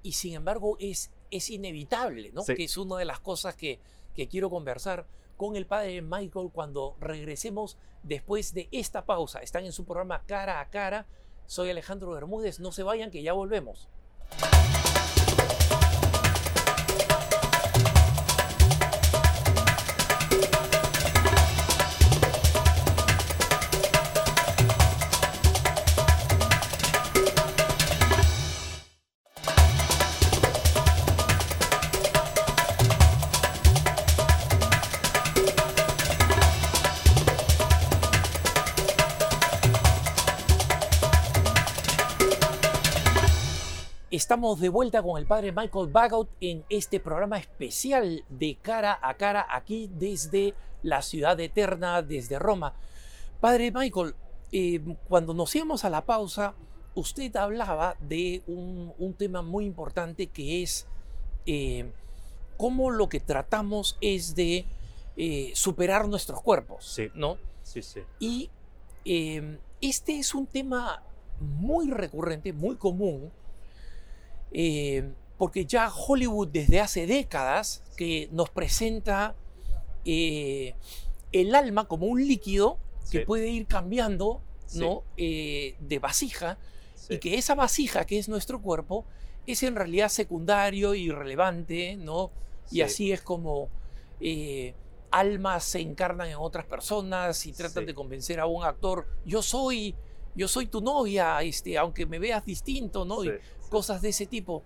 [0.04, 2.42] y sin embargo es, es inevitable, ¿no?
[2.42, 2.56] Sí.
[2.56, 3.80] Que es una de las cosas que,
[4.16, 9.40] que quiero conversar con el padre Michael cuando regresemos después de esta pausa.
[9.40, 11.06] Están en su programa Cara a Cara.
[11.46, 12.60] Soy Alejandro Bermúdez.
[12.60, 13.88] No se vayan que ya volvemos.
[44.28, 49.14] Estamos de vuelta con el padre Michael Bagout en este programa especial de cara a
[49.14, 52.74] cara aquí desde la ciudad eterna, desde Roma.
[53.40, 54.16] Padre Michael,
[54.52, 56.56] eh, cuando nos íbamos a la pausa,
[56.94, 60.88] usted hablaba de un, un tema muy importante que es
[61.46, 61.90] eh,
[62.58, 64.66] cómo lo que tratamos es de
[65.16, 67.08] eh, superar nuestros cuerpos, Sí.
[67.16, 67.38] ¿no?
[67.64, 68.02] Sí, sí.
[68.20, 68.50] Y
[69.80, 71.02] este es un tema
[71.40, 73.32] muy recurrente, muy común,
[74.52, 79.36] eh, porque ya Hollywood desde hace décadas que nos presenta
[80.06, 80.76] eh,
[81.32, 82.80] el alma como un líquido
[83.12, 83.26] que Sí.
[83.26, 84.80] puede ir cambiando Sí.
[84.80, 85.04] ¿no?
[85.18, 86.58] Eh, de vasija
[87.10, 89.06] y que esa vasija que es nuestro cuerpo
[89.46, 92.32] es en realidad secundario y irrelevante, ¿no?
[92.70, 92.82] Y Sí.
[92.82, 93.70] así es como
[94.20, 94.74] eh,
[95.12, 99.96] almas se encarnan en otras personas y tratan de convencer a un actor, yo soy,
[100.36, 103.24] yo soy tu novia, este, aunque me veas distinto, ¿no?
[103.24, 103.32] Y
[103.68, 104.64] cosas de ese tipo.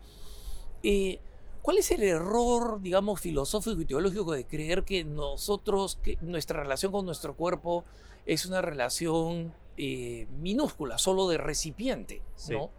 [0.83, 1.19] Eh,
[1.61, 6.91] ¿Cuál es el error, digamos, filosófico y teológico de creer que nosotros, que nuestra relación
[6.91, 7.83] con nuestro cuerpo
[8.25, 12.53] es una relación eh, minúscula, solo de recipiente, Sí.
[12.53, 12.71] ¿no?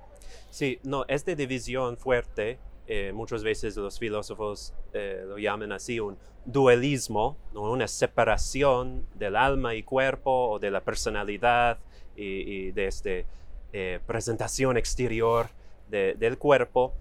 [0.51, 6.19] Sí, no, esta división fuerte, eh, muchas veces los filósofos eh, lo llaman así, un
[6.45, 7.71] dualismo, ¿no?
[7.71, 11.79] una separación del alma y cuerpo o de la personalidad
[12.17, 13.11] y, y de esta
[14.07, 15.49] presentación exterior
[15.93, 16.95] de- del cuerpo.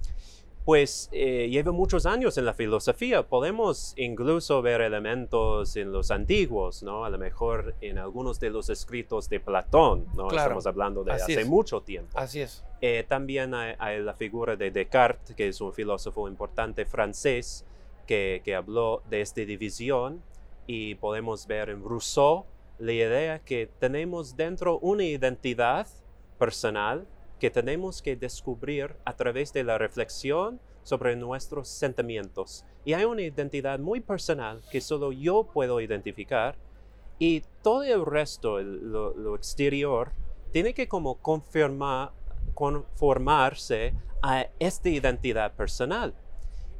[0.63, 3.23] Pues eh, lleva muchos años en la filosofía.
[3.27, 7.04] Podemos incluso ver elementos en los antiguos, ¿no?
[7.04, 10.27] A lo mejor en algunos de los escritos de Platón, ¿no?
[10.27, 11.47] Claro, Estamos hablando de así hace es.
[11.47, 12.15] mucho tiempo.
[12.15, 12.63] Así es.
[12.80, 17.65] Eh, también hay, hay la figura de Descartes, que es un filósofo importante francés,
[18.06, 20.21] que, que habló de esta división
[20.67, 22.45] y podemos ver en Rousseau
[22.77, 25.88] la idea que tenemos dentro una identidad
[26.38, 27.08] personal
[27.41, 32.63] que tenemos que descubrir a través de la reflexión sobre nuestros sentimientos.
[32.86, 36.56] Y hay una identidad muy personal que solo yo puedo identificar
[37.17, 40.12] y todo el resto, lo exterior,
[40.51, 42.12] tiene que como confirmar,
[42.54, 46.13] conformarse a esta identidad personal.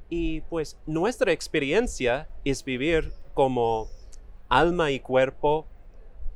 [0.10, 3.88] Y pues nuestra experiencia es vivir como
[4.48, 5.66] alma y cuerpo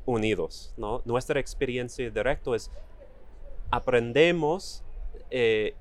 [0.07, 1.03] unidos, ¿no?
[1.05, 2.71] Nuestra experiencia directa es
[3.71, 4.84] aprendemos
[5.32, 5.75] eh,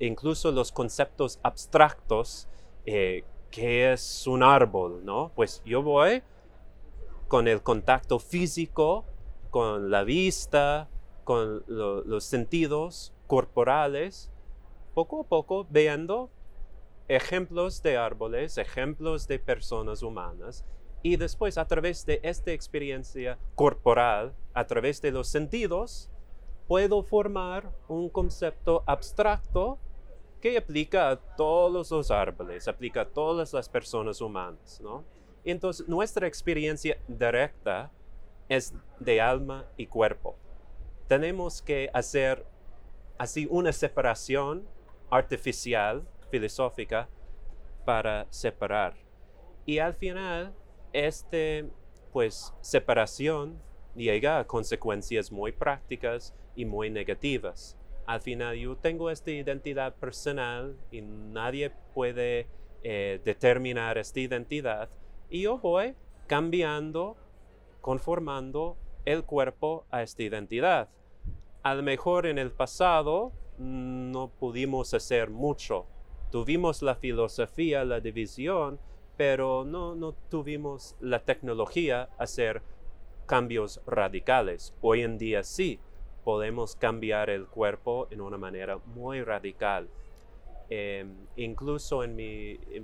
[0.00, 2.48] incluso los conceptos abstractos,
[2.86, 5.32] eh, que es un árbol, ¿no?
[5.34, 6.22] Pues yo voy
[7.28, 9.04] con el contacto físico,
[9.50, 10.88] con la vista,
[11.24, 14.30] con lo- los sentidos corporales,
[14.94, 16.30] poco a poco viendo
[17.08, 20.64] ejemplos de árboles, ejemplos de personas humanas,
[21.02, 26.10] y después a través de esta experiencia corporal, a través de los sentidos,
[26.68, 29.78] puedo formar un concepto abstracto
[30.40, 35.02] que aplica a todos los árboles, aplica a todas las personas humanas, ¿no?
[35.44, 37.90] Entonces, nuestra experiencia directa
[38.48, 40.36] es de alma y cuerpo.
[41.08, 42.44] Tenemos que hacer
[43.16, 44.68] así una separación
[45.10, 47.08] artificial, filosófica,
[47.86, 48.94] para separar.
[49.64, 50.54] Y al final,
[50.92, 51.66] este,
[52.12, 53.58] pues, separación
[53.96, 57.78] llega a consecuencias muy prácticas y muy negativas.
[58.04, 62.48] Al final yo tengo esta identidad personal y nadie puede
[62.82, 64.90] eh, determinar esta identidad
[65.30, 65.94] y yo voy
[66.26, 67.16] cambiando,
[67.80, 70.88] conformando el cuerpo a esta identidad.
[71.62, 75.86] A lo mejor en el pasado no pudimos hacer mucho.
[76.32, 78.80] Tuvimos la filosofía, la división,
[79.16, 82.62] pero no, no tuvimos la tecnología hacer
[83.26, 84.74] cambios radicales.
[84.80, 85.78] Hoy en día sí
[86.28, 89.88] podemos cambiar el cuerpo en una manera muy radical.
[90.68, 92.14] Em, incluso en,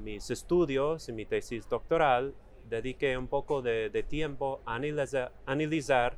[0.02, 2.32] mis estudios, en mi tesis doctoral,
[2.70, 6.16] dediqué un poco de, tiempo a analizar,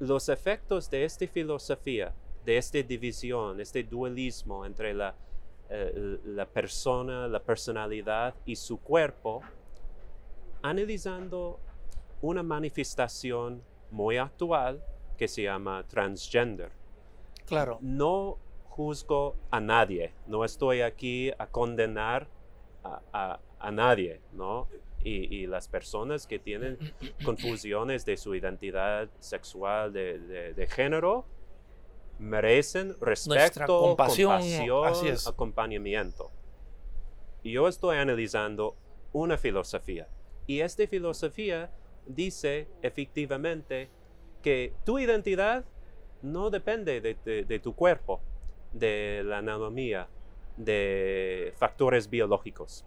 [0.00, 2.14] los efectos de esta filosofía,
[2.46, 5.14] de esta división, este dualismo entre la,
[5.68, 9.42] eh, la persona, la personalidad y su cuerpo,
[10.62, 11.60] analizando
[12.22, 14.82] una manifestación muy actual
[15.16, 16.72] que se llama transgender.
[17.46, 17.78] Claro.
[17.80, 22.28] No juzgo a nadie, no estoy aquí a condenar
[22.82, 23.40] a,
[23.70, 24.68] nadie, ¿no?
[25.02, 26.78] Y, las personas que tienen
[27.24, 31.26] confusiones de su identidad sexual, de, género,
[32.18, 34.42] merecen respeto, compasión,
[35.26, 36.30] acompañamiento.
[37.42, 38.76] Y yo estoy analizando
[39.12, 40.08] una filosofía.
[40.46, 41.70] Y esta filosofía
[42.06, 43.90] dice efectivamente
[44.44, 45.64] que tu identidad
[46.22, 48.20] no depende de tu cuerpo,
[48.72, 50.06] de la anatomía,
[50.56, 52.84] de factores biológicos.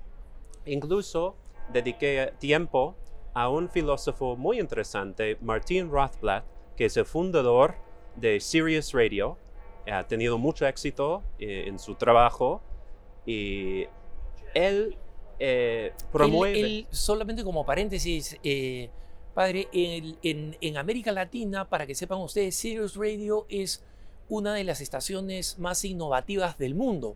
[0.65, 1.35] Incluso
[1.73, 2.95] dediqué tiempo
[3.33, 6.45] a un filósofo muy interesante, Martin Rothblatt,
[6.75, 7.75] que es el fundador
[8.15, 9.37] de Sirius Radio.
[9.89, 12.61] Ha tenido mucho éxito eh, en su trabajo
[13.25, 13.85] y
[14.53, 14.97] él
[15.39, 16.87] eh, promueve...
[16.91, 18.89] solamente como paréntesis, eh,
[19.37, 23.83] padre, en, en América Latina, para que sepan ustedes, Sirius Radio es
[24.29, 27.15] una de las estaciones más innovativas del mundo.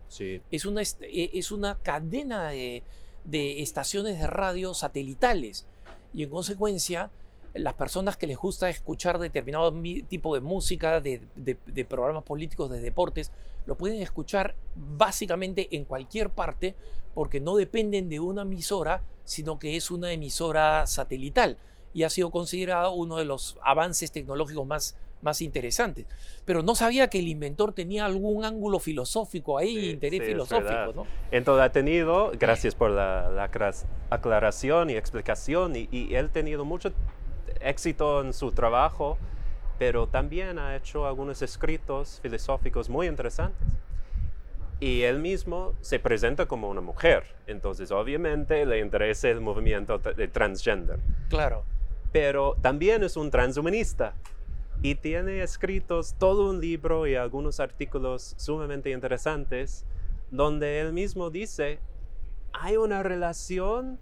[0.52, 2.84] Es, una, e, es una cadena de,
[3.32, 5.66] estaciones de radio satelitales.
[6.14, 7.10] Y en consecuencia
[7.54, 9.74] las personas que les gusta escuchar determinado
[10.08, 13.32] tipo de música, de, de, programas políticos, de deportes,
[13.66, 16.76] lo pueden escuchar básicamente en cualquier parte
[17.14, 21.58] porque no dependen de una emisora, sino que es una emisora satelital
[21.92, 26.06] y ha sido considerado uno de los avances tecnológicos más más interesantes.
[26.44, 30.92] Pero no sabía que el inventor tenía algún ángulo filosófico ahí, interés filosófico.
[30.94, 31.06] ¿no?
[31.30, 33.48] Entonces ha tenido, gracias por la,
[34.10, 36.92] aclaración y explicación, y, él ha tenido mucho
[37.60, 39.16] éxito en su trabajo,
[39.78, 43.66] pero también ha hecho algunos escritos filosóficos muy interesantes.
[44.80, 50.26] Y él mismo se presenta como una mujer, entonces obviamente le interesa el movimiento de
[50.26, 50.98] transgender.
[51.28, 51.62] Claro.
[52.12, 54.14] Pero también es un transhumanista
[54.82, 59.86] y tiene escritos todo un libro y algunos artículos sumamente interesantes
[60.30, 61.78] donde él mismo dice,
[62.52, 63.98] hay una relación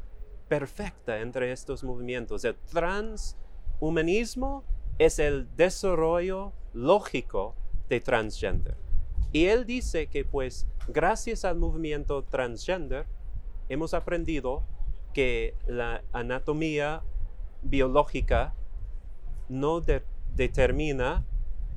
[0.48, 2.44] perfecta entre estos movimientos.
[2.44, 4.64] El transhumanismo
[4.98, 7.54] es el desarrollo lógico
[7.88, 8.76] de transgender.
[9.32, 13.06] Y él dice que pues gracias al movimiento transgender
[13.68, 14.64] hemos aprendido
[15.12, 17.02] que la anatomía
[17.62, 18.54] biológica
[19.48, 20.02] no de
[20.34, 21.24] determina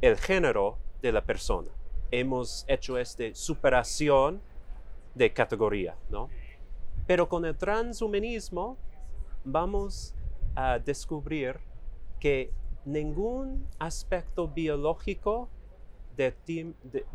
[0.02, 1.70] el género de la persona.
[2.12, 4.42] Hemos hecho esta superación
[5.16, 6.30] de categoría, ¿no?
[7.08, 8.78] Pero con el transhumanismo
[9.44, 10.14] vamos
[10.56, 11.60] a descubrir
[12.20, 12.52] que
[12.86, 15.50] ningún aspecto biológico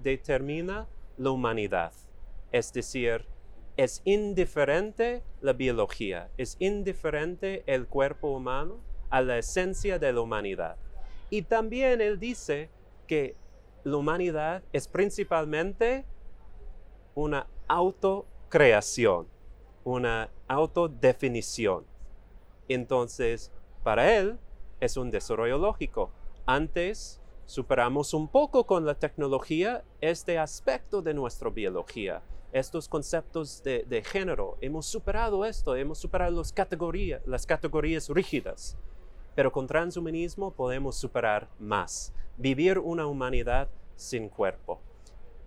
[0.03, 1.93] determina la humanidad.
[2.53, 3.27] Es decir,
[3.79, 10.77] es indiferente la biología, es indiferente el cuerpo humano a la esencia de la humanidad.
[11.31, 12.71] Y también él dice
[13.07, 13.37] que
[13.85, 16.05] la humanidad es principalmente
[17.15, 19.29] una autocreación,
[19.85, 21.85] una autodefinición.
[22.69, 23.53] Entonces,
[23.85, 24.41] para él
[24.81, 26.11] es un desarrollo lógico.
[26.47, 32.23] Antes superamos un poco con la tecnología este aspecto de nuestra biología,
[32.53, 34.57] estos conceptos de, género.
[34.61, 38.77] Hemos superado esto, hemos superado las categorías, las categorías rígidas.
[39.35, 44.81] Pero con transhumanismo podemos superar más, vivir una humanidad sin cuerpo.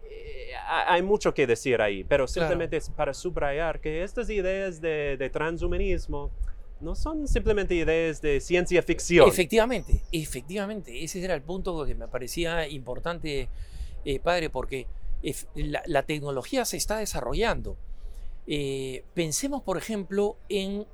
[0.03, 5.29] Eh, hay mucho que decir ahí, pero simplemente es para subrayar que estas ideas de,
[5.31, 6.31] transhumanismo
[6.79, 9.27] no son simplemente ideas de ciencia ficción.
[9.27, 13.49] Efectivamente, efectivamente, ese era el punto que me parecía importante,
[14.05, 14.87] eh, padre, porque
[15.55, 17.77] la, tecnología se está desarrollando.
[18.47, 20.85] Eh, pensemos, por ejemplo, en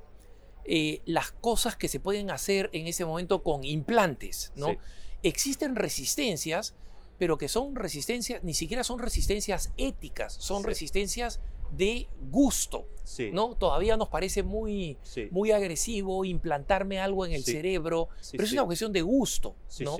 [0.64, 4.76] eh, las cosas que se pueden hacer en ese momento con implantes, ¿no?
[5.22, 6.74] Existen resistencias,
[7.18, 11.40] pero que son resistencias, ni siquiera son resistencias éticas, son resistencias
[11.76, 12.86] de gusto,
[13.32, 13.54] ¿no?
[13.56, 14.96] Todavía nos parece muy,
[15.30, 19.96] muy agresivo implantarme algo en el cerebro, pero es una cuestión de gusto, ¿no?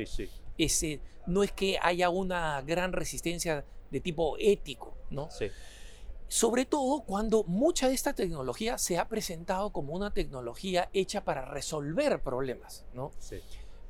[0.57, 5.28] Ese, no es que haya una gran resistencia de tipo ético, ¿no?
[6.28, 11.47] Sobre todo cuando mucha de esta tecnología se ha presentado como una tecnología hecha para
[11.47, 12.84] resolver problemas.
[12.93, 13.12] ¿no?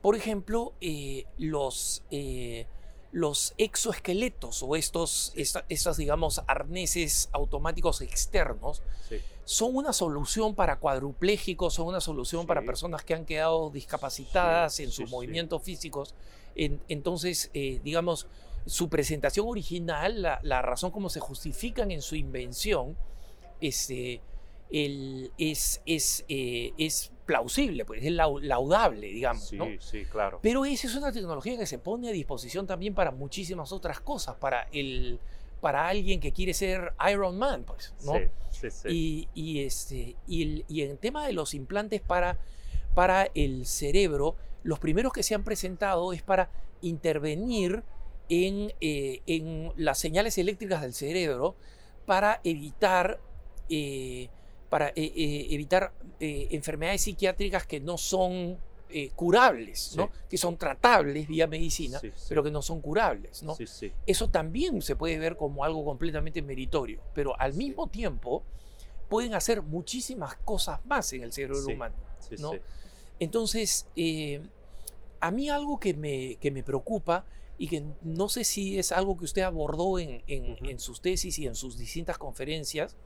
[0.00, 2.66] Por ejemplo, eh, los, eh,
[3.10, 8.82] los exoesqueletos o estos, estos, digamos, arneses automáticos externos
[9.44, 14.92] son una solución para cuadruplégicos, son una solución para personas que han quedado discapacitadas en
[14.92, 16.14] sus movimientos físicos.
[16.54, 18.28] entonces, eh, digamos,
[18.68, 22.96] su presentación original, la, razón como se justifican en su invención,
[23.60, 24.20] este,
[24.70, 29.48] es, es, eh, es plausible, pues es laudable, digamos.
[29.48, 29.66] Sí, ¿no?
[29.80, 30.38] sí, claro.
[30.42, 34.36] Pero esa es una tecnología que se pone a disposición también para muchísimas otras cosas,
[34.36, 35.18] para el
[35.60, 38.12] para alguien que quiere ser Iron Man, pues, ¿no?
[38.12, 38.88] Sí, sí, sí.
[38.88, 42.38] Y, y, este, y, el, y en tema de los implantes para,
[42.94, 46.50] para el cerebro, los primeros que se han presentado es para
[46.80, 47.82] intervenir
[48.28, 51.56] en, eh, en las señales eléctricas del cerebro
[52.06, 53.20] para evitar
[53.68, 54.28] eh,
[54.68, 58.58] para eh, evitar enfermedades psiquiátricas que no son
[59.14, 60.10] curables, ¿no?
[60.28, 63.42] que son tratables vía medicina, pero que no son curables.
[63.42, 63.56] ¿no?
[64.06, 68.42] Eso también se puede ver como algo completamente meritorio, pero al mismo tiempo
[69.08, 71.94] pueden hacer muchísimas cosas más en el cerebro humano.
[72.38, 72.52] ¿no?
[73.18, 73.86] Entonces,
[75.20, 77.24] a mí algo que me, que me preocupa
[77.58, 81.46] y que no sé si es algo que usted abordó en, en sus tesis y
[81.46, 82.96] en sus distintas conferencias,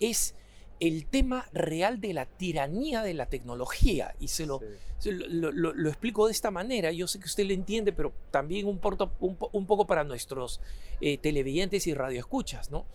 [0.00, 0.34] es
[0.80, 4.14] el tema real de la tiranía de la tecnología.
[4.18, 4.60] Y se lo,
[5.04, 6.90] lo, explico de esta manera.
[6.90, 8.80] Yo sé que usted lo entiende, pero también un,
[9.20, 10.60] un, poco para nuestros
[11.02, 12.70] eh, televidentes y radioescuchas.
[12.70, 12.86] ¿no?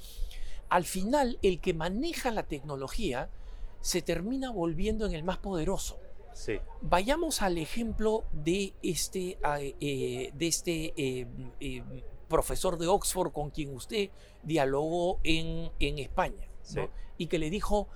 [0.68, 3.30] Al final, el que maneja la tecnología
[3.82, 6.00] se termina volviendo en el más poderoso.
[6.36, 6.60] Sí.
[6.82, 9.38] Vayamos al ejemplo de este,
[9.80, 11.28] eh, de este eh,
[11.62, 11.84] eh,
[12.28, 14.10] profesor de Oxford con quien usted
[14.44, 16.48] dialogó en, en España
[17.18, 17.88] y que le dijo,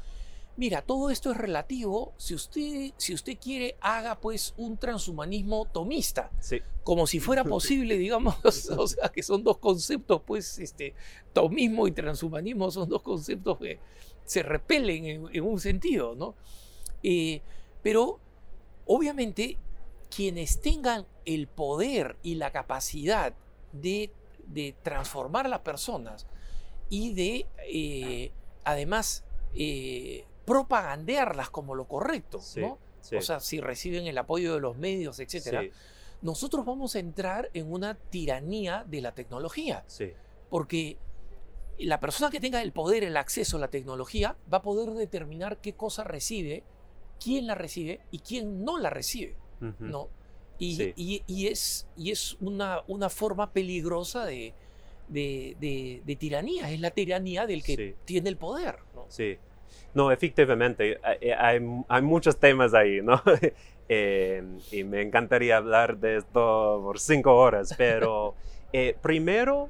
[0.59, 6.31] mira, todo esto es relativo, si usted, si usted quiere, haga pues un transhumanismo tomista,
[6.83, 8.35] como si fuera posible, digamos,
[8.77, 10.95] o sea, que son dos conceptos, pues, este,
[11.31, 13.79] tomismo y transhumanismo son dos conceptos que
[14.25, 16.35] se repelen en, un sentido, ¿no?
[17.03, 17.41] Eh,
[17.81, 18.19] pero,
[18.89, 19.57] obviamente,
[20.13, 23.33] quienes tengan el poder y la capacidad
[23.71, 24.11] de,
[24.81, 26.25] transformar a las personas
[26.89, 28.31] y de eh,
[28.63, 29.23] además
[29.53, 32.79] eh, propagandearlas como lo correcto, ¿no?
[33.15, 35.63] O sea, si reciben el apoyo de los medios, etcétera.
[36.21, 39.85] Nosotros vamos a entrar en una tiranía de la tecnología.
[40.49, 40.97] Porque
[41.77, 45.57] la persona que tenga el poder, el acceso a la tecnología, va a poder determinar
[45.61, 46.63] qué cosa recibe,
[47.20, 49.36] quién la recibe y quién no la recibe.
[49.80, 50.09] ¿no?
[50.57, 50.93] Y,
[51.28, 54.53] y, es, y es una, una forma peligrosa de,
[55.07, 58.78] de, tiranía, es la tiranía del que tiene el poder.
[58.93, 59.05] ¿no?
[59.09, 59.38] Sí,
[59.93, 63.22] no, efectivamente, eh, hay, hay muchos temas ahí, ¿no?
[63.91, 68.36] Eh, y me encantaría hablar de esto por cinco horas, pero
[68.72, 69.67] eh, primero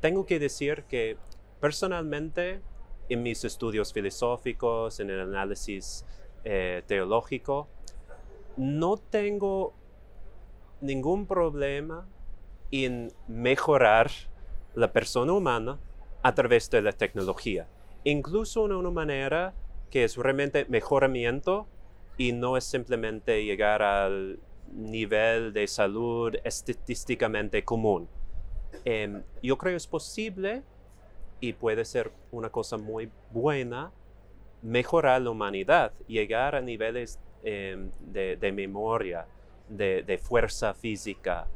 [0.00, 1.16] tengo que decir que
[1.58, 2.60] personalmente
[3.08, 6.04] en mis estudios filosóficos, en el análisis
[6.42, 7.68] teológico,
[8.56, 9.72] no tengo
[10.80, 12.06] ningún problema
[12.70, 14.10] en mejorar
[14.74, 15.78] la persona humana
[16.22, 17.68] a través de la tecnología.
[18.04, 19.54] Incluso en una manera
[19.90, 21.66] que es realmente mejoramiento
[22.16, 24.40] y no es simplemente llegar al
[24.72, 28.08] nivel de salud estadísticamente común.
[28.84, 30.62] Em, yo creo es posible
[31.40, 33.92] y puede ser una cosa muy buena
[34.62, 39.26] mejorar la humanidad, llegar a niveles em, de, memoria,
[39.68, 41.48] de fuerza física,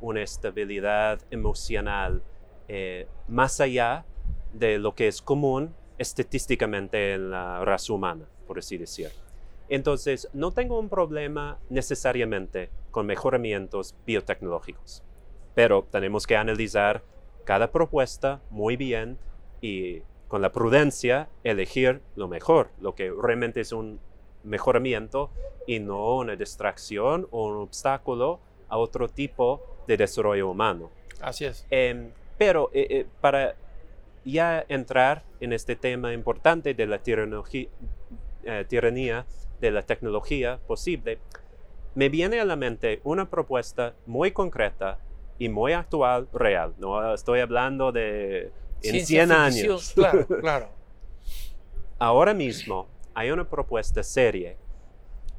[0.00, 2.22] una estabilidad emocional
[2.68, 4.04] eh, más allá
[4.52, 9.10] de lo que es común estadísticamente en la raza humana, por así decir.
[9.68, 15.02] Entonces, no tengo un problema necesariamente con mejoramientos biotecnológicos,
[15.54, 17.02] pero tenemos que analizar
[17.44, 19.18] cada propuesta muy bien
[19.60, 20.02] y
[20.32, 24.00] con la prudencia elegir lo mejor, lo que realmente es un
[24.44, 25.28] mejoramiento
[25.66, 30.88] y no una distracción o un obstáculo a otro tipo de desarrollo humano.
[31.20, 31.66] Así es.
[31.68, 33.56] Em, pero eh, eh, para
[34.24, 37.68] ya entrar en este tema importante de la eh,
[38.68, 39.26] tiranía
[39.60, 41.18] de la tecnología posible,
[41.94, 44.96] me viene a la mente una propuesta muy concreta
[45.38, 46.72] y muy actual, real.
[46.78, 48.50] No estoy hablando de
[48.82, 49.92] en 100 años.
[49.94, 50.68] Claro, claro.
[51.98, 54.56] Ahora mismo hay una propuesta seria,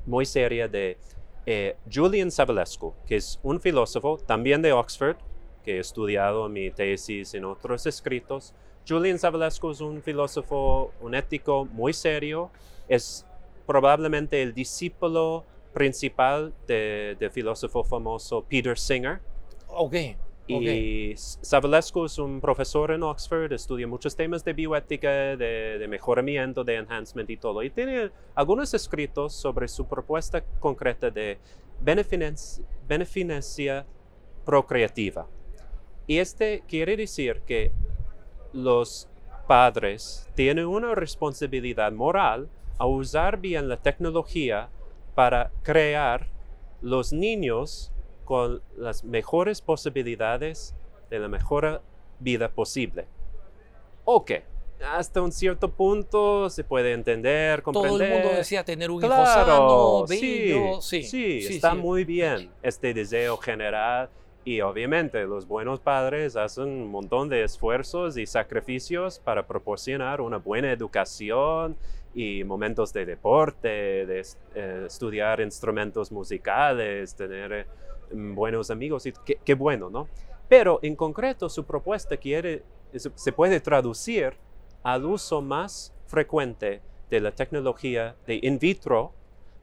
[0.06, 0.98] muy seria de
[1.46, 5.18] eh, Julian Savulescu, que es un filósofo también de Oxford,
[5.64, 8.54] que he estudiado en mi tesis en otros escritos.
[8.88, 12.52] Julian Savulescu es un filósofo, un ético muy serio,
[12.88, 13.26] es
[13.66, 19.22] probablemente el discípulo principal del de filósofo famoso Peter Singer.
[20.46, 26.66] Y Savulescu es un profesor en Oxford, estudia muchos temas de bioética, de, de, mejoramiento,
[26.66, 27.64] de enhancement y todo.
[27.64, 31.38] Y tiene algunos escritos sobre su propuesta concreta de
[31.80, 33.86] beneficencia
[34.44, 35.28] procreativa.
[36.08, 37.72] Y este quiere decir que
[38.52, 39.08] los
[39.48, 44.70] padres tienen una responsabilidad moral a usar bien la tecnología
[45.16, 46.28] para crear
[46.82, 50.76] los niños con las mejores posibilidades
[51.10, 51.82] de la mejor
[52.20, 53.06] vida posible.
[54.06, 54.32] Ok,
[54.84, 57.92] hasta un cierto punto se puede entender, comprender.
[57.92, 60.82] Todo el mundo desea tener un claro, hijo sano, bello.
[60.82, 64.10] Sí, sí, sí, está muy bien este deseo general
[64.46, 70.38] y obviamente los buenos padres hacen un montón de esfuerzos y sacrificios para proporcionar una
[70.38, 71.78] buena educación
[72.14, 74.24] y momentos de deporte, de
[74.56, 77.66] eh, estudiar instrumentos musicales, tener eh,
[78.14, 80.08] buenos amigos, y qué, bueno, ¿no?
[80.48, 84.34] Pero en concreto su propuesta quiere, se puede traducir
[84.84, 89.14] al uso más frecuente de la tecnología de in vitro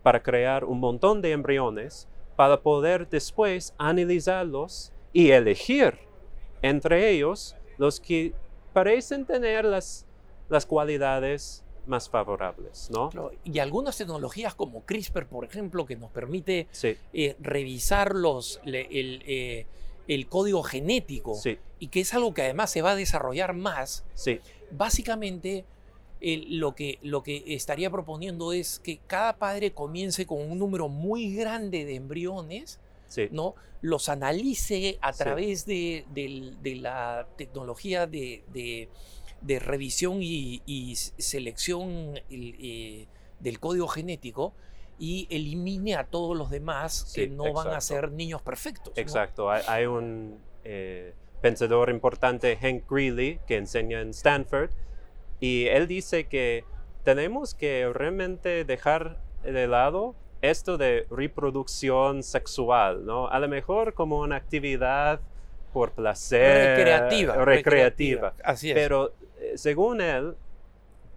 [0.02, 5.98] para crear un montón de embriones para poder después analizarlos y elegir
[6.62, 8.32] entre ellos los que
[8.72, 10.06] parecen tener las,
[10.48, 13.10] las cualidades más favorables, ¿no?
[13.44, 16.68] Y algunas tecnologías como CRISPR, por ejemplo, que nos permite
[17.12, 19.66] eh, revisar los, el, eh,
[20.08, 21.38] el, código genético
[21.78, 24.04] y que es algo que además se va a desarrollar más,
[24.70, 25.64] básicamente
[26.20, 31.34] lo, que, lo que estaría proponiendo es que cada padre comience con un número muy
[31.34, 32.78] grande de embriones,
[33.30, 33.54] ¿no?
[33.82, 36.04] los analice a través de,
[36.80, 38.88] la tecnología de,
[39.58, 43.06] revisión y, selección eh,
[43.38, 44.54] del código genético
[44.98, 48.92] y elimine a todos los demás que no van a ser niños perfectos.
[48.96, 54.70] Exacto, hay, un eh, pensador importante, Hank Greeley, que enseña en Stanford,
[55.40, 56.64] y él dice que
[57.02, 63.28] tenemos que realmente dejar de lado esto de reproducción sexual, ¿no?
[63.28, 65.20] A lo mejor como una actividad
[65.72, 66.76] por placer.
[66.76, 67.44] Recreativa.
[67.44, 68.34] Recreativa.
[68.44, 68.74] Así es.
[68.74, 69.12] Pero
[69.54, 70.34] según él,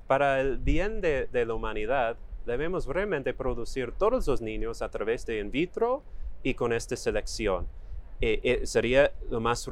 [0.08, 5.40] para el bien de, la humanidad, debemos realmente producir todos los niños a través de
[5.40, 6.04] in vitro
[6.44, 7.68] y con esta selección.
[8.22, 9.68] Eh, eh, sería lo más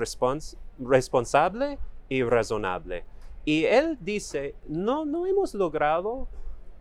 [0.80, 1.78] responsable
[2.10, 3.06] y razonable.
[3.46, 6.28] Y él dice, no, no hemos logrado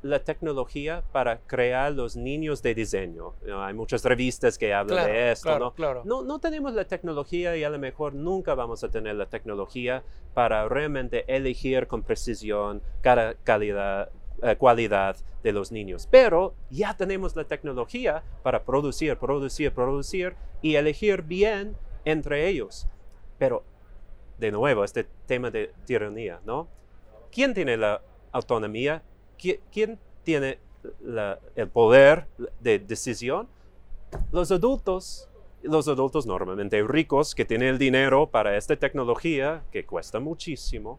[0.02, 3.34] la tecnología para crear los niños de diseño.
[3.54, 5.58] hay muchas revistas que hablan de esto.
[5.58, 5.74] ¿no?
[5.74, 6.02] Claro.
[6.04, 6.22] ¿no?
[6.22, 10.02] No tenemos la tecnología y a lo mejor nunca vamos a tener la tecnología
[10.34, 14.10] para realmente elegir con precisión cada calidad,
[14.42, 16.08] eh, cualidad de los niños.
[16.10, 22.86] Pero ya tenemos la tecnología para producir, producir, producir y elegir bien entre ellos.
[23.38, 23.64] Pero
[24.38, 26.68] de nuevo, este tema de tiranía, ¿no?
[27.30, 28.00] ¿Quién tiene la
[28.32, 29.02] autonomía?
[29.40, 30.58] ¿Quién, tiene
[31.56, 32.26] el poder
[32.60, 33.48] de decisión?
[34.32, 35.28] Los adultos,
[35.62, 40.98] los adultos normalmente ricos que tienen el dinero para esta tecnología que cuesta muchísimo,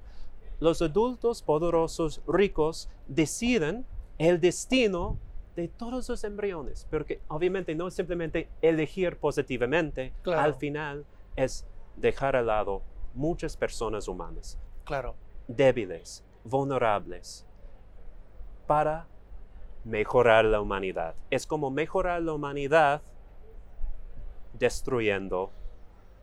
[0.59, 3.85] los adultos poderosos ricos deciden
[4.17, 5.17] el destino
[5.55, 11.65] de todos los embriones, porque obviamente no es simplemente elegir positivamente, al final es
[11.97, 12.81] dejar al lado
[13.13, 14.57] muchas personas humanas.
[14.85, 15.15] Claro.
[15.47, 17.45] Débiles, vulnerables,
[18.71, 19.05] para
[19.83, 21.13] mejorar la humanidad.
[21.29, 23.01] Es como mejorar la humanidad
[24.57, 25.51] destruyendo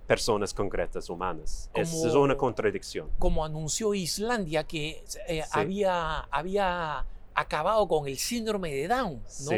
[0.06, 1.70] personas concretas humanas.
[1.74, 3.10] es, una contradicción.
[3.18, 9.50] Como anunció Islandia que eh, había, había acabado con el síndrome de Down, ¿no?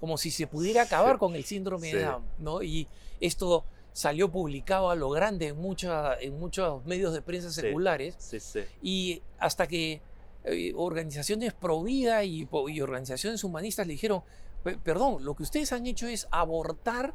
[0.00, 2.62] Como si se pudiera acabar con el síndrome de Down, ¿no?
[2.64, 2.88] Y
[3.20, 8.16] esto salió publicado a lo grande en, mucha, en muchos medios de prensa seculares.
[8.82, 10.02] Y hasta que
[10.44, 14.22] eh, organizaciones pro vida y, organizaciones humanistas le dijeron,
[14.82, 17.14] perdón, lo que ustedes han hecho es abortar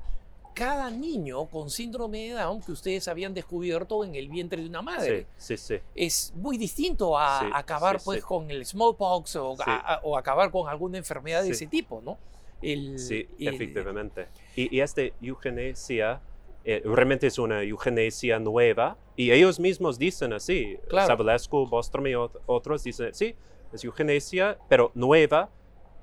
[0.53, 4.81] cada niño con síndrome de Down que ustedes habían descubierto en el vientre de una
[4.81, 5.27] madre.
[5.95, 9.55] Es muy distinto a acabar pues con el smallpox o,
[10.03, 12.17] o, acabar con alguna enfermedad de ese tipo, ¿no?
[12.97, 14.27] sí, efectivamente.
[14.55, 16.19] Y, y esta eugenesia
[16.65, 20.77] eh, realmente es una eugenesia nueva y ellos mismos dicen así.
[20.87, 21.07] Claro.
[21.07, 23.35] Savulescu, Bostrom y otros dicen, sí,
[23.73, 25.49] es eugenesia, pero nueva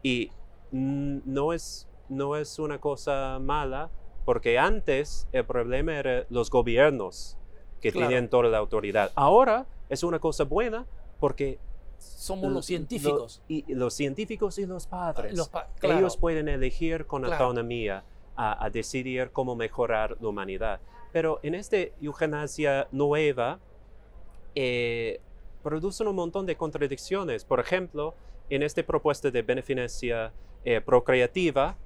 [0.03, 0.31] y
[0.73, 3.91] no es, no es una cosa mala
[4.25, 7.37] porque antes el problema era los gobiernos
[7.81, 9.13] que tenían toda la autoridad.
[9.15, 10.87] Ahora es una cosa buena
[11.21, 11.59] porque
[11.99, 13.43] somos los científicos.
[13.49, 15.37] y los científicos y los padres.
[15.37, 15.99] Los pa- claro.
[16.01, 17.45] Ellos pueden elegir con Claro.
[17.45, 18.05] autonomía
[18.37, 20.80] a, decidir cómo mejorar la humanidad.
[21.12, 23.59] Pero en esta euganasia nueva
[24.55, 25.20] eh,
[25.62, 27.45] producen un montón de contradicciones.
[27.45, 28.14] Por ejemplo,
[28.51, 30.32] en esta propuesta de beneficencia
[30.64, 31.76] eh, procreativa,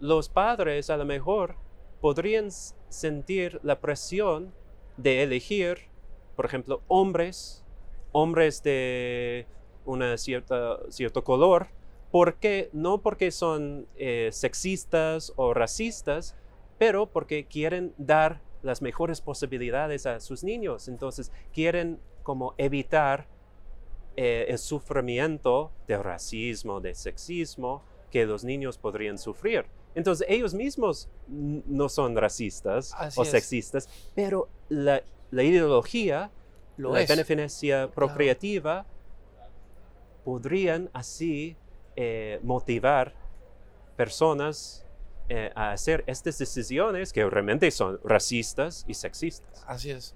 [0.00, 1.54] los padres a lo mejor
[2.00, 4.52] podrían sentir la presión
[4.96, 5.78] de elegir,
[6.36, 7.64] por ejemplo, hombres,
[8.10, 9.46] hombres de
[10.16, 11.68] cierta, cierto color,
[12.12, 16.36] porque no porque son eh, sexistas o racistas,
[16.78, 20.86] pero porque quieren dar las mejores posibilidades a sus niños.
[20.88, 23.26] Entonces quieren como evitar
[24.16, 29.64] eh, el sufrimiento de racismo, de sexismo que los niños podrían sufrir.
[29.94, 33.30] Entonces ellos mismos no son racistas Así o es.
[33.30, 36.30] sexistas, pero la, la ideología,
[36.76, 37.08] Lo la es.
[37.08, 38.86] beneficencia procreativa,
[40.24, 41.56] podrían así
[41.96, 43.14] eh, motivar
[43.96, 44.84] personas
[45.28, 49.64] eh, a hacer estas decisiones que realmente son racistas y sexistas.
[49.66, 50.14] Así es.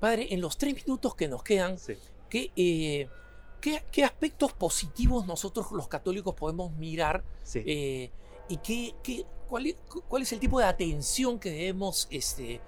[0.00, 1.94] Padre, en los tres minutos que nos quedan, Sí.
[2.28, 3.08] ¿qué, eh,
[3.60, 8.10] qué, qué aspectos positivos nosotros los católicos podemos mirar Sí.
[8.48, 9.76] y qué, qué- cuál, es,
[10.08, 12.60] cuál es el tipo de atención que debemos este,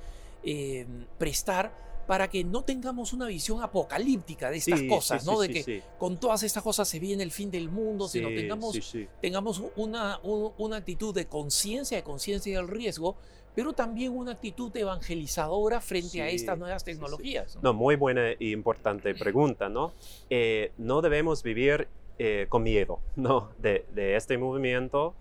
[1.19, 1.73] prestar
[2.07, 5.41] para que no tengamos una visión apocalíptica de estas Sí, cosas, sí, ¿no?
[5.43, 8.79] sí, de que con todas estas cosas se viene el fin del mundo, sino tengamos,
[9.21, 13.17] tengamos una, un- una actitud de conciencia, de conciencia del riesgo,
[13.55, 17.57] pero también una actitud evangelizadora frente a estas nuevas tecnologías.
[17.57, 17.63] ¿no?
[17.63, 19.93] No, muy buena y importante pregunta, ¿no?
[20.31, 21.89] Eh, no debemos vivir
[22.19, 23.51] eh, con miedo, ¿no?
[23.59, 25.15] De, de este movimiento.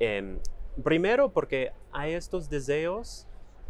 [0.00, 0.38] Em,
[0.82, 3.26] primero porque hay estos deseos,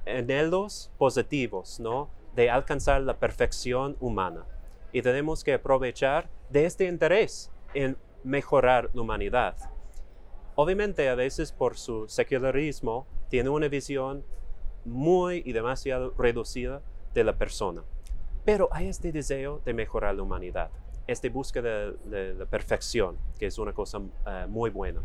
[0.07, 2.09] anhelos positivos, ¿no?
[2.35, 4.45] De alcanzar la perfección humana.
[4.93, 9.57] Y tenemos que aprovechar de este interés en mejorar la humanidad.
[10.57, 14.25] Obviamente a veces por su secularismo tiene una visión
[14.85, 16.83] muy y demasiado reducida
[17.13, 17.83] de la persona.
[18.45, 20.71] Pero hay este deseo de mejorar la humanidad,
[21.07, 25.01] esta búsqueda de, de la perfección, que es una cosa eh, muy buena.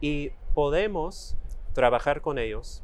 [0.00, 1.36] Y podemos
[1.72, 2.82] trabajar con ellos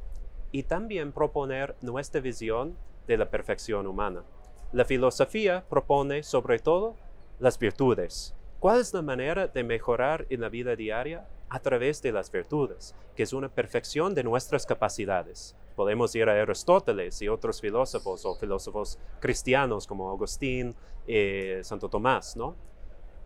[0.52, 4.24] y también proponer nuestra visión de la perfección humana.
[4.72, 6.96] La filosofía propone sobre todo
[7.38, 8.34] las virtudes.
[8.60, 11.26] ¿Cuál es la manera de mejorar en la vida diaria?
[11.48, 15.56] A través de las virtudes, que es una perfección de nuestras capacidades.
[15.74, 20.76] Podemos ir a Aristóteles y otros filósofos o filósofos cristianos como Agustín,
[21.08, 22.54] eh, Santo Tomás, ¿no?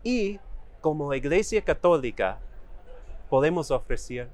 [0.03, 0.39] Y
[0.81, 2.39] como Iglesia Católica
[3.29, 4.29] podemos ofrecer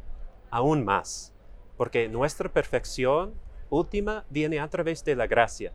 [0.50, 1.34] aún más,
[1.78, 3.34] porque nuestra perfección
[3.72, 5.74] última viene a través de la gracia,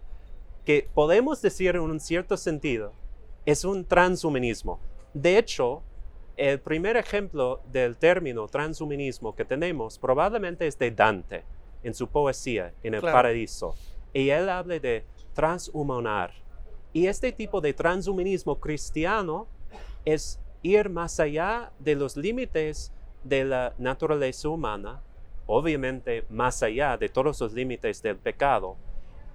[0.65, 2.93] que podemos decir en un cierto sentido
[3.45, 4.79] es un transhumanismo.
[5.15, 5.83] De hecho,
[6.37, 11.45] el primer ejemplo del término transhumanismo que tenemos probablemente es de Dante
[11.83, 13.15] en su poesía en el Claro.
[13.17, 13.75] paraíso.
[14.13, 16.33] Y él habla de transhumanar.
[16.93, 19.47] Y este tipo de transhumanismo cristiano
[20.05, 22.93] es ir más allá de los límites
[23.23, 25.03] de la naturaleza humana,
[25.47, 28.77] obviamente más allá de todos los límites del pecado,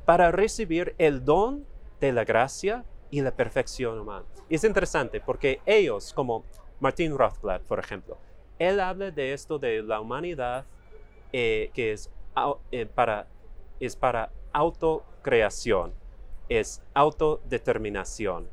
[0.05, 1.66] para recibir el don
[1.99, 4.26] de la gracia y la perfección humana.
[4.49, 6.43] Es interesante porque ellos, como
[6.80, 8.18] Martin Rothblatt, por ejemplo,
[8.59, 10.66] él habla de esto de la humanidad
[11.34, 12.09] eh, que es,
[12.72, 13.28] eh, para,
[13.80, 15.93] es para autocreación,
[16.49, 18.49] es autodeterminación,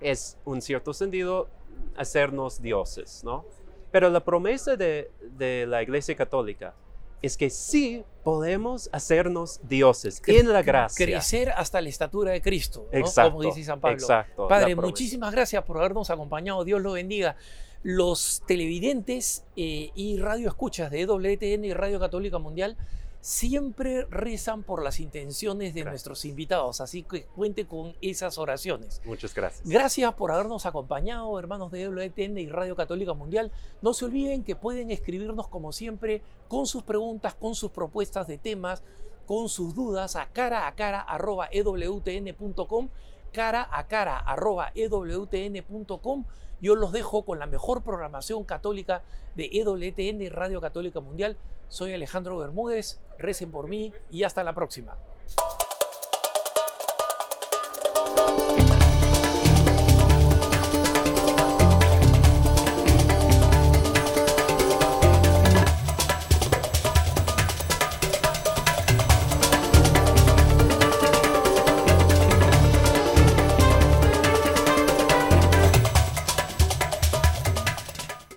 [0.00, 1.48] es, un cierto sentido,
[1.96, 3.44] hacernos dioses, ¿no?
[3.90, 6.74] Pero la promesa de, de la Iglesia Católica
[7.22, 11.04] es que sí podemos hacernos dioses Cre- en la gracia.
[11.06, 12.98] Crecer hasta la estatura de Cristo, ¿no?
[12.98, 13.96] Exacto, como dice San Pablo.
[13.98, 16.62] exacto, Padre, muchísimas gracias por habernos acompañado.
[16.64, 17.36] Dios lo bendiga.
[17.82, 22.76] Los televidentes eh, y radio escuchas de EWTN y Radio Católica Mundial
[23.20, 25.92] siempre rezan por las intenciones de Gracias.
[25.92, 29.00] nuestros invitados, así que cuente con esas oraciones.
[29.04, 29.68] Muchas gracias.
[29.68, 33.50] Gracias por habernos acompañado, hermanos de WTN y Radio Católica Mundial.
[33.82, 38.38] No se olviden que pueden escribirnos como siempre con sus preguntas, con sus propuestas de
[38.38, 38.82] temas,
[39.26, 42.88] con sus dudas a cara a cara arroba ewtn.com,
[43.32, 46.24] cara a cara arroba ewtn.com.
[46.60, 49.02] Yo los dejo con la mejor programación católica
[49.36, 51.36] de EWTN Radio Católica Mundial.
[51.68, 54.96] Soy Alejandro Bermúdez, recen por mí y hasta la próxima.